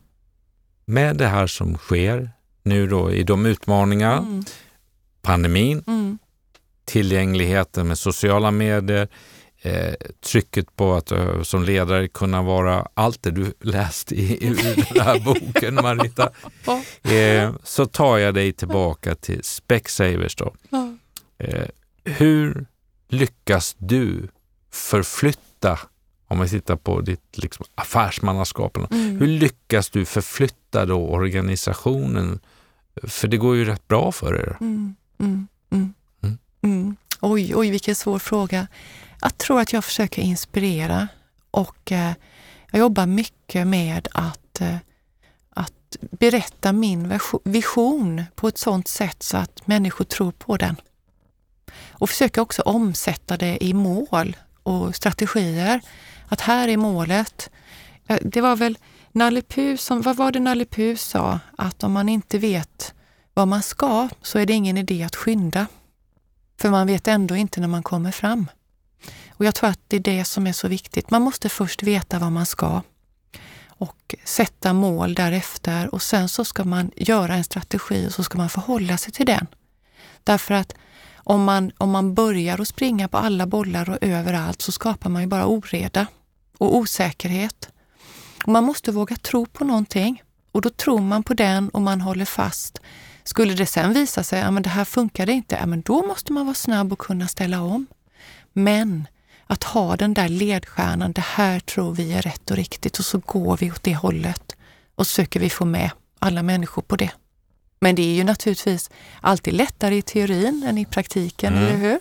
[0.90, 2.30] Med det här som sker
[2.62, 4.44] nu då i de utmaningar, mm.
[5.22, 6.18] pandemin, mm.
[6.84, 9.08] tillgängligheten med sociala medier,
[9.62, 9.94] eh,
[10.26, 15.02] trycket på att uh, som ledare kunna vara allt det du läst i, i den
[15.02, 16.30] här boken, Marita,
[17.02, 20.36] eh, så tar jag dig tillbaka till Specsavers.
[20.36, 20.54] Då.
[21.38, 21.66] Eh,
[22.04, 22.66] hur
[23.08, 24.28] lyckas du
[24.72, 25.78] förflytta,
[26.30, 29.18] om vi tittar på ditt liksom, affärsmannaskap, mm.
[29.18, 32.40] hur lyckas du förflytta då organisationen?
[33.02, 34.56] För det går ju rätt bra för er.
[34.60, 35.94] Mm, mm, mm.
[36.22, 36.38] mm.
[36.62, 36.96] mm.
[37.20, 38.66] Oj, oj, vilken svår fråga.
[39.20, 41.08] Jag tror att jag försöker inspirera
[41.50, 42.12] och eh,
[42.70, 44.76] jag jobbar mycket med att, eh,
[45.50, 50.76] att berätta min vision på ett sådant sätt så att människor tror på den.
[51.90, 55.80] Och försöka också omsätta det i mål och strategier.
[56.30, 57.50] Att här är målet.
[58.06, 58.78] Eh, det var väl
[59.12, 61.40] Nalle Puh som, vad var det Nalle Puh sa?
[61.58, 62.94] Att om man inte vet
[63.34, 65.66] vad man ska så är det ingen idé att skynda.
[66.60, 68.46] För man vet ändå inte när man kommer fram.
[69.30, 71.10] Och jag tror att det är det som är så viktigt.
[71.10, 72.82] Man måste först veta vad man ska
[73.66, 78.38] och sätta mål därefter och sen så ska man göra en strategi och så ska
[78.38, 79.46] man förhålla sig till den.
[80.24, 80.74] Därför att
[81.14, 85.22] om man, om man börjar att springa på alla bollar och överallt så skapar man
[85.22, 86.06] ju bara oreda
[86.60, 87.68] och osäkerhet.
[88.44, 92.00] Och man måste våga tro på någonting och då tror man på den och man
[92.00, 92.78] håller fast.
[93.24, 96.32] Skulle det sen visa sig att ja, det här funkade inte, ja, men då måste
[96.32, 97.86] man vara snabb och kunna ställa om.
[98.52, 99.08] Men
[99.46, 103.18] att ha den där ledstjärnan, det här tror vi är rätt och riktigt och så
[103.18, 104.56] går vi åt det hållet
[104.94, 107.10] och söker vi få med alla människor på det.
[107.80, 108.90] Men det är ju naturligtvis
[109.20, 111.64] alltid lättare i teorin än i praktiken, mm.
[111.64, 111.98] eller hur?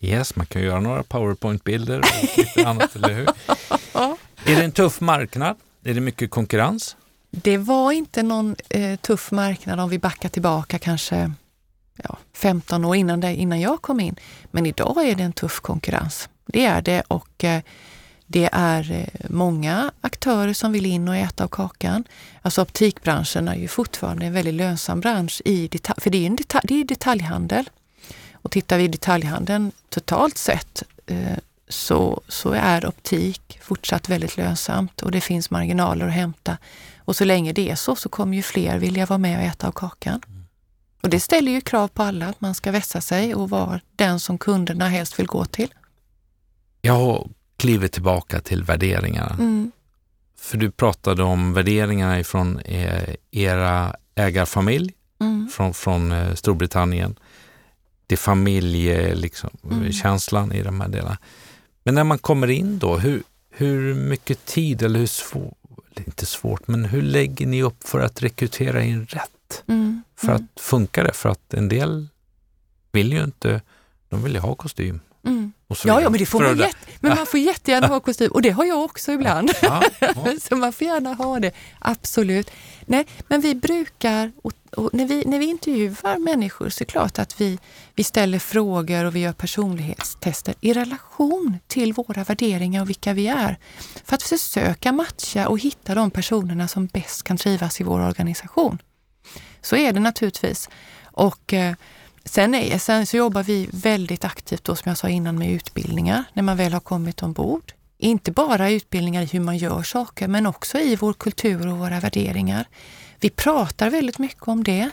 [0.00, 3.28] Yes, man kan göra några powerpoint-bilder och lite annat, eller hur?
[4.44, 5.56] Är det en tuff marknad?
[5.84, 6.96] Är det mycket konkurrens?
[7.30, 11.32] Det var inte någon eh, tuff marknad om vi backar tillbaka kanske
[12.02, 14.16] ja, 15 år innan, det, innan jag kom in.
[14.50, 16.28] Men idag är det en tuff konkurrens.
[16.46, 17.62] Det är det och eh,
[18.26, 22.04] Det är eh, många aktörer som vill in och äta av kakan.
[22.42, 26.36] Alltså optikbranschen är ju fortfarande en väldigt lönsam bransch, i detalj, för det är, en
[26.36, 27.70] detalj, det är detaljhandel.
[28.42, 31.38] Och tittar vi i detaljhandeln totalt sett eh,
[31.68, 36.58] så, så är optik fortsatt väldigt lönsamt och det finns marginaler att hämta.
[36.98, 39.68] Och så länge det är så, så kommer ju fler vilja vara med och äta
[39.68, 40.20] av kakan.
[41.02, 44.20] Och det ställer ju krav på alla att man ska vässa sig och vara den
[44.20, 45.74] som kunderna helst vill gå till.
[46.80, 49.36] Jag har klivit tillbaka till värderingarna.
[49.38, 49.72] Mm.
[50.38, 55.48] För du pratade om värderingarna ifrån eh, era ägarfamilj Mm.
[55.48, 57.18] från, från eh, Storbritannien.
[58.10, 59.92] Det familjekänslan liksom, Mm.
[59.92, 61.18] känslan i de här delarna.
[61.84, 66.68] Men när man kommer in då, hur, hur mycket tid eller hur svårt, inte svårt,
[66.68, 69.62] men hur lägger ni upp för att rekrytera in rätt?
[69.66, 70.02] Mm.
[70.16, 70.36] För Mm.
[70.54, 71.12] att funka det?
[71.12, 72.08] För att en del
[72.92, 73.60] vill ju inte,
[74.08, 75.00] de vill ju ha kostym.
[75.26, 75.52] Mm.
[75.84, 78.50] Ja, ja, men, det får man, jätte, men man får jättegärna ha kostym och det
[78.50, 79.50] har jag också ibland.
[79.62, 80.14] Ja, ja.
[80.40, 82.50] Så man får gärna ha det, absolut.
[82.86, 86.92] Nej, men vi brukar, och, och när, vi, när vi intervjuar människor så är det
[86.92, 87.58] klart att vi,
[87.94, 93.28] vi ställer frågor och vi gör personlighetstester i relation till våra värderingar och vilka vi
[93.28, 93.58] är.
[94.04, 98.78] För att försöka matcha och hitta de personerna som bäst kan trivas i vår organisation.
[99.60, 100.68] Så är det naturligtvis.
[101.12, 101.74] Och eh,
[102.24, 106.24] sen, är, sen så jobbar vi väldigt aktivt då, som jag sa innan med utbildningar
[106.32, 107.72] när man väl har kommit ombord.
[107.98, 112.00] Inte bara utbildningar i hur man gör saker men också i vår kultur och våra
[112.00, 112.68] värderingar.
[113.20, 114.90] Vi pratar väldigt mycket om det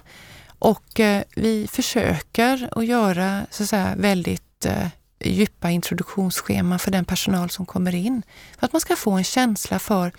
[0.59, 4.88] och eh, vi försöker att göra så att säga, väldigt eh,
[5.19, 8.23] djupa introduktionsscheman för den personal som kommer in.
[8.59, 10.11] För att man ska få en känsla för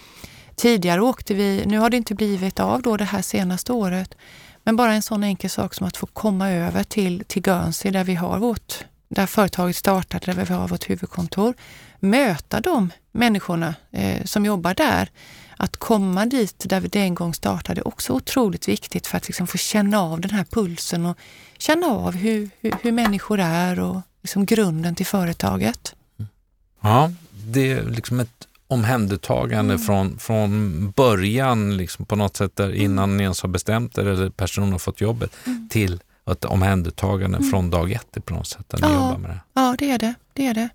[0.58, 4.14] Tidigare åkte vi, nu har det inte blivit av då det här senaste året,
[4.68, 8.04] men bara en sån enkel sak som att få komma över till, till Guernsey där
[8.04, 11.54] vi har vårt, där företaget startade, där vi har vårt huvudkontor.
[12.00, 15.10] Möta de människorna eh, som jobbar där.
[15.56, 19.46] Att komma dit där det en gång startade är också otroligt viktigt för att liksom
[19.46, 21.18] få känna av den här pulsen och
[21.58, 25.94] känna av hur, hur, hur människor är och liksom grunden till företaget.
[26.18, 26.28] Mm.
[26.80, 27.12] Ja,
[27.46, 29.86] det är liksom ett omhändertagande Mm.
[29.86, 34.30] från, från början liksom på något sätt där innan ni ens har bestämt er eller
[34.30, 35.68] personen har fått jobbet Mm.
[35.68, 36.00] till
[36.30, 38.92] ett omhändertagande från dag ett på något sätt ni Ja.
[38.92, 39.40] jobbar med det.
[39.54, 40.14] Ja, det är det.
[40.32, 40.68] det, är det.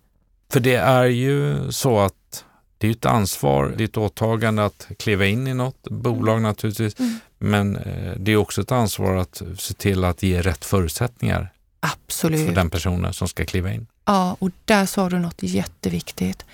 [0.51, 2.45] För det är ju så att
[2.77, 6.99] det är ett ansvar, det är ett åtagande att kliva in i något bolag naturligtvis,
[6.99, 7.19] Mm.
[7.39, 12.47] men eh, det är också ett ansvar att se till att ge rätt förutsättningar Absolut.
[12.47, 13.87] för den personen som ska kliva in.
[14.05, 16.45] Ja, och där sa du något jätteviktigt.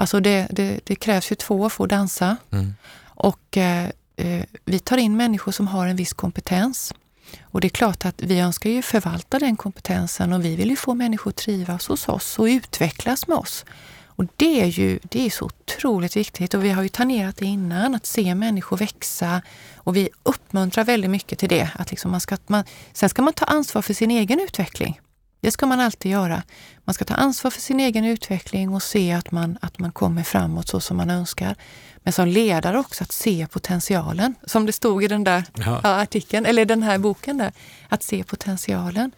[0.00, 2.74] Alltså det, det, det krävs ju två för att dansa Mm.
[3.04, 6.94] och eh, eh, vi tar in människor som har en viss kompetens.
[7.42, 10.76] Och det är klart att vi önskar ju förvalta den kompetensen och vi vill ju
[10.76, 13.64] få människor att trivas hos oss och utvecklas med oss.
[14.06, 17.46] Och det är ju det är så otroligt viktigt och vi har ju tangerat det
[17.46, 19.42] innan, att se människor växa
[19.76, 21.70] och vi uppmuntrar väldigt mycket till det.
[21.74, 25.00] Att liksom man ska, man, sen ska man ta ansvar för sin egen utveckling.
[25.40, 26.42] Det ska man alltid göra.
[26.84, 30.22] Man ska ta ansvar för sin egen utveckling och se att man, att man kommer
[30.22, 31.56] framåt så som man önskar.
[32.02, 35.80] Men som ledare också att se potentialen, som det stod i den där Ja.
[35.82, 37.52] ja, artikeln, eller den här boken där.
[37.88, 39.12] Att se potentialen.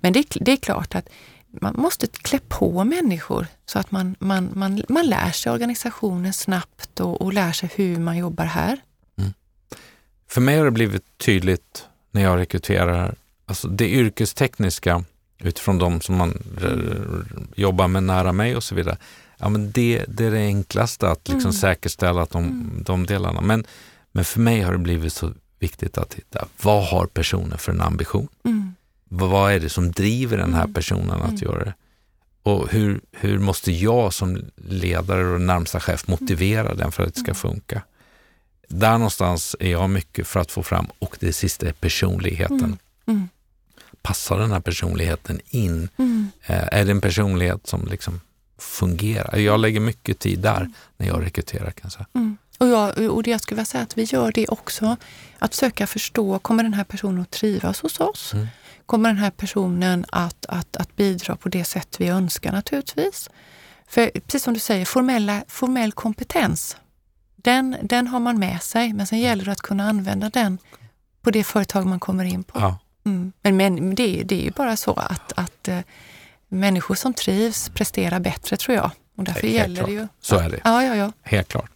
[0.00, 1.08] Men det, det är klart att
[1.50, 7.00] man måste klä på människor så att man, man, man, man lär sig organisationen snabbt
[7.00, 8.80] och, och lär sig hur man jobbar här.
[10.28, 13.14] För mig har det blivit tydligt när jag rekryterar,
[13.46, 15.04] alltså det yrkestekniska
[15.38, 17.24] utifrån de som man r-
[17.56, 18.96] jobbar med nära mig och så vidare.
[19.38, 21.52] Ja, men det, det är det enklaste att liksom Mm.
[21.52, 23.40] säkerställa att de, de delarna.
[23.40, 23.64] Men,
[24.12, 27.80] men för mig har det blivit så viktigt att titta, vad har personen för en
[27.80, 28.28] ambition?
[28.44, 28.74] Mm.
[29.08, 30.74] Vad, är det som driver den här Mm.
[30.74, 31.36] personen att Mm.
[31.42, 31.74] göra det?
[32.42, 37.20] Och hur, hur måste jag som ledare och närmsta chef motivera den för att det
[37.20, 37.34] ska Mm.
[37.34, 37.82] funka?
[38.68, 42.58] Där någonstans är jag mycket för att få fram, och det sista är personligheten.
[42.60, 42.78] Mm.
[43.06, 43.28] Mm.
[44.02, 45.88] Passar den här personligheten in?
[45.96, 46.30] Mm.
[46.46, 48.20] Eh, är det en personlighet som liksom
[48.58, 49.36] fungerar?
[49.36, 52.06] Jag lägger mycket tid där när jag rekryterar kan jag säga.
[52.14, 52.36] Mm.
[52.58, 54.96] Och, jag, och det jag skulle vilja säga att vi gör det också.
[55.38, 58.34] Att söka förstå, kommer den här personen att trivas hos oss?
[58.34, 58.46] Mm.
[58.86, 63.30] Kommer den här personen att, att, att bidra på det sätt vi önskar naturligtvis?
[63.88, 66.76] För precis som du säger, formella, formell kompetens,
[67.36, 70.58] den, den har man med sig, men sen gäller det att kunna använda den
[71.22, 72.58] på det företag man kommer in på.
[72.60, 73.32] Ja, Mm.
[73.42, 75.80] Men, men det, är- det är ju bara så att, att eh,
[76.48, 78.90] människor som trivs presterar bättre tror jag.
[79.16, 79.86] Och därför Helt gäller klart.
[79.88, 80.08] det ju.
[80.20, 80.60] så är det.
[80.64, 81.12] Ja, ja, ja.
[81.22, 81.70] Helt klart.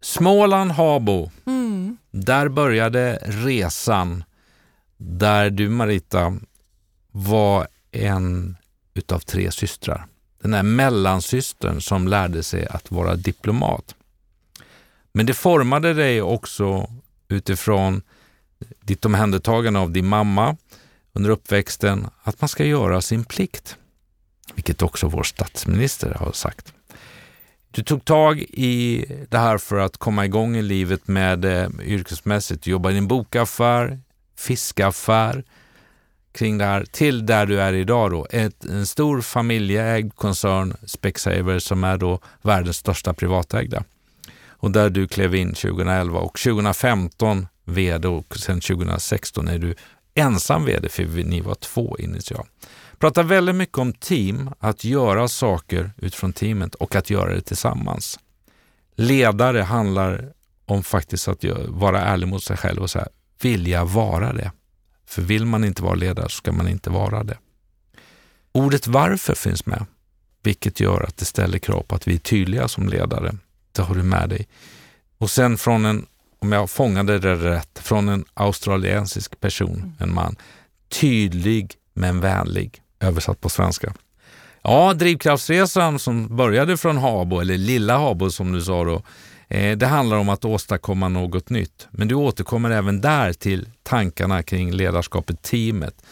[0.00, 1.96] Småland Habo, Mm.
[2.10, 4.24] där började resan
[4.96, 6.36] där du Marita
[7.10, 8.56] var en
[8.94, 10.06] utav tre systrar.
[10.42, 13.94] den där mellansystern som lärde sig att vara diplomat.
[15.12, 16.90] Men det formade dig också
[17.28, 18.02] utifrån
[18.86, 20.56] ditt omhändertagande av din mamma
[21.12, 23.76] under uppväxten, att man ska göra sin plikt.
[24.54, 26.72] Vilket också vår statsminister har sagt.
[27.70, 32.62] Du tog tag i det här för att komma igång i livet med eh, yrkesmässigt.
[32.62, 34.00] Du jobbar i en bokaffär,
[34.36, 35.44] fiskaffär,
[36.32, 38.26] kring det här till där du är idag då.
[38.30, 43.84] Ett, en stor familjeägd koncern, Specsavers, som är då världens största privatägda.
[44.58, 49.74] Och där du klev in 2011 och 2015 vd och sen 2016 är du
[50.14, 52.50] ensam vd för ni var två initialt.
[52.98, 58.18] Pratar väldigt mycket om team, att göra saker utifrån teamet och att göra det tillsammans.
[58.96, 60.32] Ledare handlar
[60.64, 63.08] om faktiskt att vara ärlig mot sig själv och säga,
[63.42, 64.52] vilja vara det.
[65.06, 67.38] För vill man inte vara ledare så ska man inte vara det.
[68.52, 69.86] Ordet varför finns med,
[70.42, 73.36] vilket gör att det ställer krav på att vi är tydliga som ledare.
[73.76, 74.48] Det har du med dig.
[75.18, 76.06] Och sen från en,
[76.38, 80.36] om jag fångade det rätt, från en australiensisk person, en man,
[81.00, 83.94] tydlig men vänlig, översatt på svenska.
[84.62, 89.02] Ja, drivkraftsresan som började från Habo, eller lilla Habo som du sa då,
[89.48, 94.42] Eh, det handlar om att åstadkomma något nytt, men du återkommer även där till tankarna
[94.42, 96.02] kring ledarskapet, teamet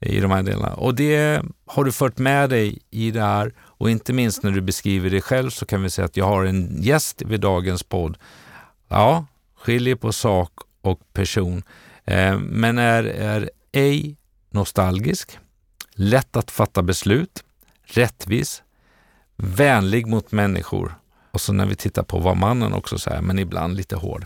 [0.00, 0.74] i de här delarna.
[0.74, 4.60] Och det har du fört med dig i det här och inte minst när du
[4.60, 8.18] beskriver dig själv så kan vi säga att jag har en gäst vid dagens podd.
[8.88, 9.26] Ja,
[9.56, 11.62] skiljer på sak och person,
[12.04, 14.16] eh, men är, är ej
[14.50, 15.38] nostalgisk,
[15.92, 17.44] lätt att fatta beslut,
[17.84, 18.62] rättvis,
[19.36, 20.94] vänlig mot människor
[21.30, 24.24] och så när vi tittar på vad mannen också säger, men ibland lite hård.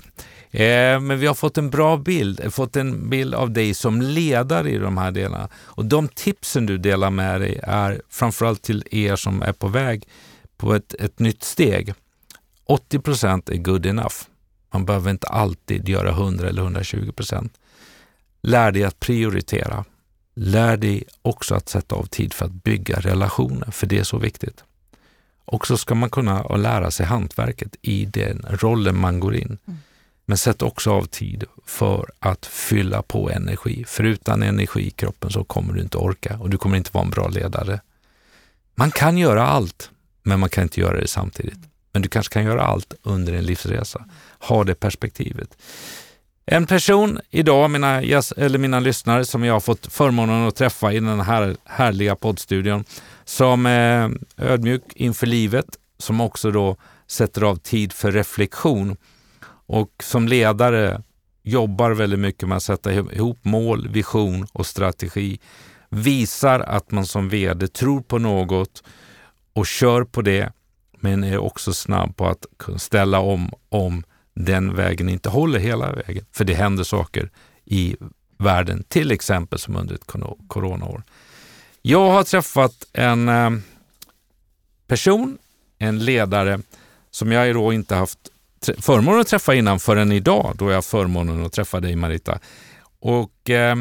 [0.52, 4.70] Eh, men vi har fått en bra bild, fått en bild av dig som ledare
[4.70, 5.48] i de här delarna.
[5.54, 10.08] Och de tipsen du delar med dig är framförallt till er som är på väg
[10.56, 11.94] på ett, ett nytt steg.
[12.64, 14.14] 80 procent är good enough.
[14.72, 17.58] Man behöver inte alltid göra 100 eller 120 procent.
[18.42, 19.84] Lär dig att prioritera.
[20.34, 24.18] Lär dig också att sätta av tid för att bygga relationer, för det är så
[24.18, 24.64] viktigt.
[25.44, 29.58] Och så ska man kunna lära sig hantverket i den rollen man går in.
[29.66, 29.78] Mm.
[30.26, 33.84] Men sätt också av tid för att fylla på energi.
[33.86, 37.04] För utan energi i kroppen så kommer du inte orka och du kommer inte vara
[37.04, 37.80] en bra ledare.
[38.74, 39.90] Man kan göra allt,
[40.22, 41.58] men man kan inte göra det samtidigt.
[41.92, 44.04] Men du kanske kan göra allt under en livsresa.
[44.38, 45.56] Ha det perspektivet.
[46.46, 48.02] En person idag, mina,
[48.36, 52.84] eller mina lyssnare, som jag har fått förmånen att träffa i den här härliga poddstudion,
[53.24, 55.66] som är ödmjuk inför livet,
[55.98, 58.96] som också då sätter av tid för reflektion
[59.66, 61.02] och som ledare
[61.42, 65.40] jobbar väldigt mycket med att sätta ihop mål, vision och strategi.
[65.88, 68.82] Visar att man som VD tror på något
[69.52, 70.52] och kör på det,
[71.00, 72.46] men är också snabb på att
[72.76, 74.04] ställa om om
[74.34, 76.24] den vägen inte håller hela vägen.
[76.32, 77.30] För det händer saker
[77.64, 77.96] i
[78.38, 80.06] världen, till exempel som under ett
[80.46, 81.02] coronaår.
[81.82, 83.50] Jag har träffat en eh,
[84.86, 85.38] person,
[85.78, 86.60] en ledare,
[87.10, 88.31] som jag då inte haft
[88.78, 92.38] förmånen att träffa innan förrän idag, då jag har förmånen att träffa dig Marita.
[93.00, 93.76] Och eh,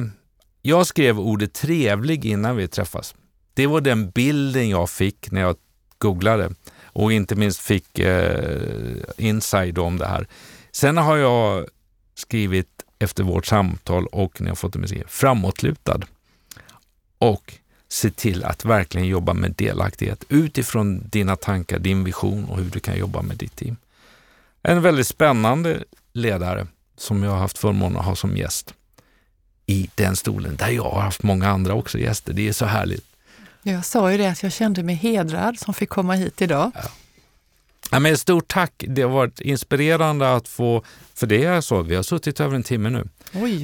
[0.61, 3.15] jag skrev ordet trevlig innan vi träffas.
[3.53, 5.55] Det var den bilden jag fick när jag
[5.97, 6.49] googlade
[6.83, 10.27] och inte minst fick eh, inside om det här.
[10.71, 11.67] Sen har jag
[12.15, 12.67] skrivit
[12.99, 15.99] efter vårt samtal och när jag fått det med framåtlutad.
[17.17, 17.53] Och
[17.89, 22.79] se till att verkligen jobba med delaktighet utifrån dina tankar, din vision och hur du
[22.79, 23.77] kan jobba med ditt team.
[24.63, 25.83] En väldigt spännande
[26.13, 28.73] ledare som jag har haft förmånen att ha som gäst
[29.65, 32.33] i den stolen, där jag har haft många andra också gäster.
[32.33, 33.05] Det är så härligt.
[33.63, 36.71] Jag sa ju det att jag kände mig hedrad som fick komma hit idag.
[36.75, 36.89] Ja.
[37.91, 38.83] Ja, men stort tack!
[38.87, 40.83] Det har varit inspirerande att få,
[41.13, 43.07] för det är så, vi har suttit över en timme nu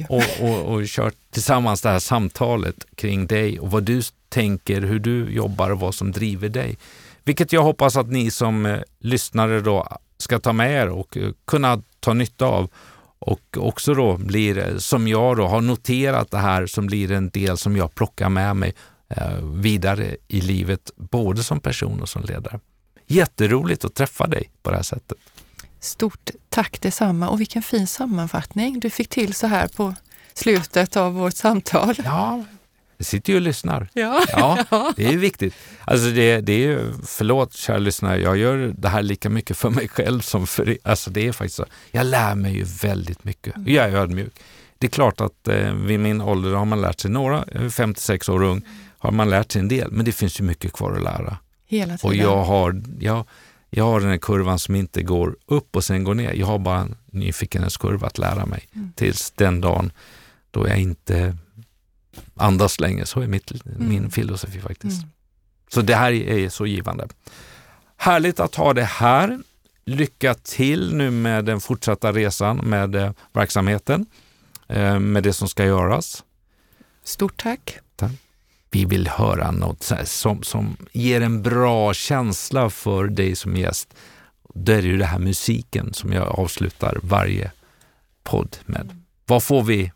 [0.08, 4.98] och, och, och kört tillsammans det här samtalet kring dig och vad du tänker, hur
[4.98, 6.78] du jobbar och vad som driver dig.
[7.24, 9.98] Vilket jag hoppas att ni som eh, lyssnare då
[10.28, 12.70] ska ta med er och eh, kunna ta nytta av
[13.18, 17.28] och också då blir, eh, som jag då har noterat det här, som blir en
[17.28, 18.74] del som jag plockar med mig
[19.08, 22.60] eh, vidare i livet, både som person och som ledare.
[23.06, 25.18] Jätteroligt att träffa dig på det här sättet.
[25.80, 29.94] Stort tack detsamma och vilken fin sammanfattning du fick till så här på
[30.34, 31.94] slutet av vårt samtal.
[32.04, 32.44] Ja,
[32.98, 33.88] jag sitter ju och lyssnar.
[33.92, 34.24] Ja.
[34.32, 34.64] ja
[34.96, 35.54] det är viktigt.
[35.84, 39.88] Alltså det, det är, förlåt kära lyssnare, jag gör det här lika mycket för mig
[39.88, 40.78] själv som för er.
[40.82, 41.64] Alltså det är faktiskt så.
[41.90, 43.56] Jag lär mig ju väldigt mycket.
[43.56, 43.72] Mm.
[43.74, 44.32] Jag är ödmjuk.
[44.78, 48.42] Det är klart att eh, vid min ålder har man lärt sig några, 56 år
[48.42, 48.62] ung,
[48.98, 51.36] har man lärt sig en del, men det finns ju mycket kvar att lära.
[51.66, 52.10] Hela tiden.
[52.10, 53.24] Och jag har, jag,
[53.70, 56.32] jag har den här kurvan som inte går upp och sen går ner.
[56.32, 58.92] Jag har bara en nyfikenhetskurva att lära mig Mm.
[58.96, 59.92] tills den dagen
[60.50, 61.36] då jag inte
[62.34, 63.06] andas längre.
[63.06, 65.02] Så är mitt, min filosofi faktiskt.
[65.02, 65.10] Mm.
[65.68, 67.08] Så det här är så givande.
[67.96, 69.38] Härligt att ha det här.
[69.84, 74.06] Lycka till nu med den fortsatta resan med eh, verksamheten,
[74.68, 76.24] eh, med det som ska göras.
[77.04, 77.78] Stort tack.
[78.70, 83.94] Vi vill höra något som, som ger en bra känsla för dig som gäst.
[84.54, 87.52] Det är ju det här musiken som jag avslutar varje
[88.22, 89.02] podd med.
[89.26, 89.92] Vad får vi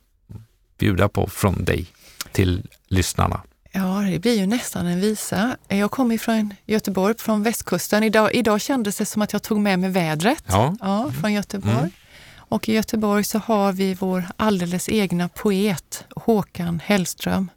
[0.78, 1.86] bjuda på från dig
[2.32, 3.42] till lyssnarna?
[3.72, 5.56] Ja, det blir ju nästan en visa.
[5.68, 8.02] Jag kommer från Göteborg, från västkusten.
[8.02, 11.78] Idag, idag kändes det som att jag tog med mig vädret Ja, ja, från Göteborg.
[11.78, 11.90] Mm.
[12.36, 17.50] Och i Göteborg så har vi vår alldeles egna poet Håkan Hellström.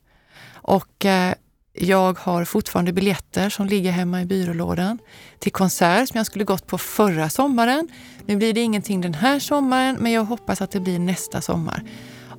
[0.53, 1.33] Och eh,
[1.73, 4.99] jag har fortfarande biljetter som ligger hemma i byrålådan
[5.39, 7.87] till konsert som jag skulle gått på förra sommaren.
[8.25, 11.83] Nu blir det ingenting den här sommaren, men jag hoppas att det blir nästa sommar.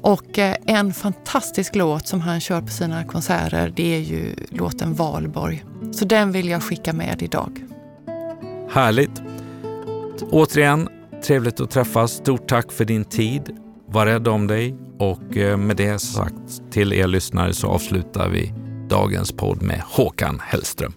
[0.07, 4.95] Och eh, en fantastisk låt som han kör på sina konserter, det är ju låten
[4.95, 5.65] Valborg.
[5.93, 7.65] Så den vill jag skicka med idag.
[8.71, 9.23] Härligt.
[10.31, 10.89] Återigen,
[11.27, 12.13] trevligt att träffas.
[12.13, 13.57] Stort tack för din tid.
[13.89, 18.55] Var rädd om dig och eh, med det sagt till er lyssnare så avslutar vi
[18.89, 20.93] dagens podd med Håkan Hellström.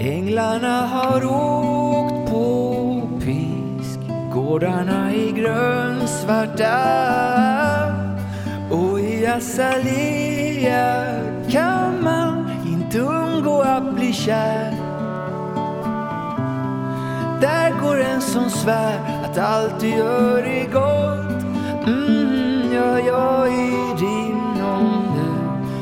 [0.00, 3.63] Änglarna har åkt på pisk
[4.34, 6.76] Gårdarna är grönsvarta
[8.70, 11.04] Och i azalea
[11.50, 14.70] kan man inte undgå att bli kär?
[17.40, 21.44] Där går en som svär att allt du gör är gott.
[21.86, 25.06] Mm, Ja, jag är din om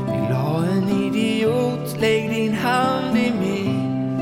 [0.07, 2.01] du vill ha en idiot.
[2.01, 4.21] Lägg din hand i min.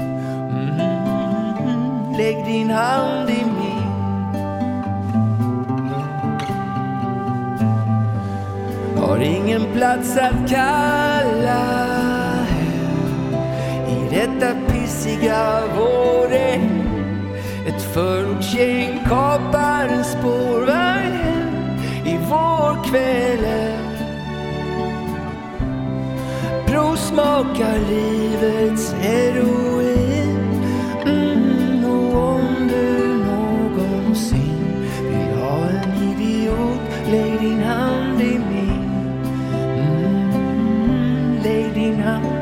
[1.58, 3.49] Mm, Lägg din hand i min
[9.10, 11.64] Har ingen plats att kalla
[12.48, 13.34] hem.
[13.88, 16.82] I detta pissiga vårregn
[17.66, 21.48] Ett förortsgäng kapar en spårvagn hem
[22.04, 23.84] i vårkvällen
[26.66, 30.09] Provsmakar livets heroin.
[42.00, 42.39] Lägg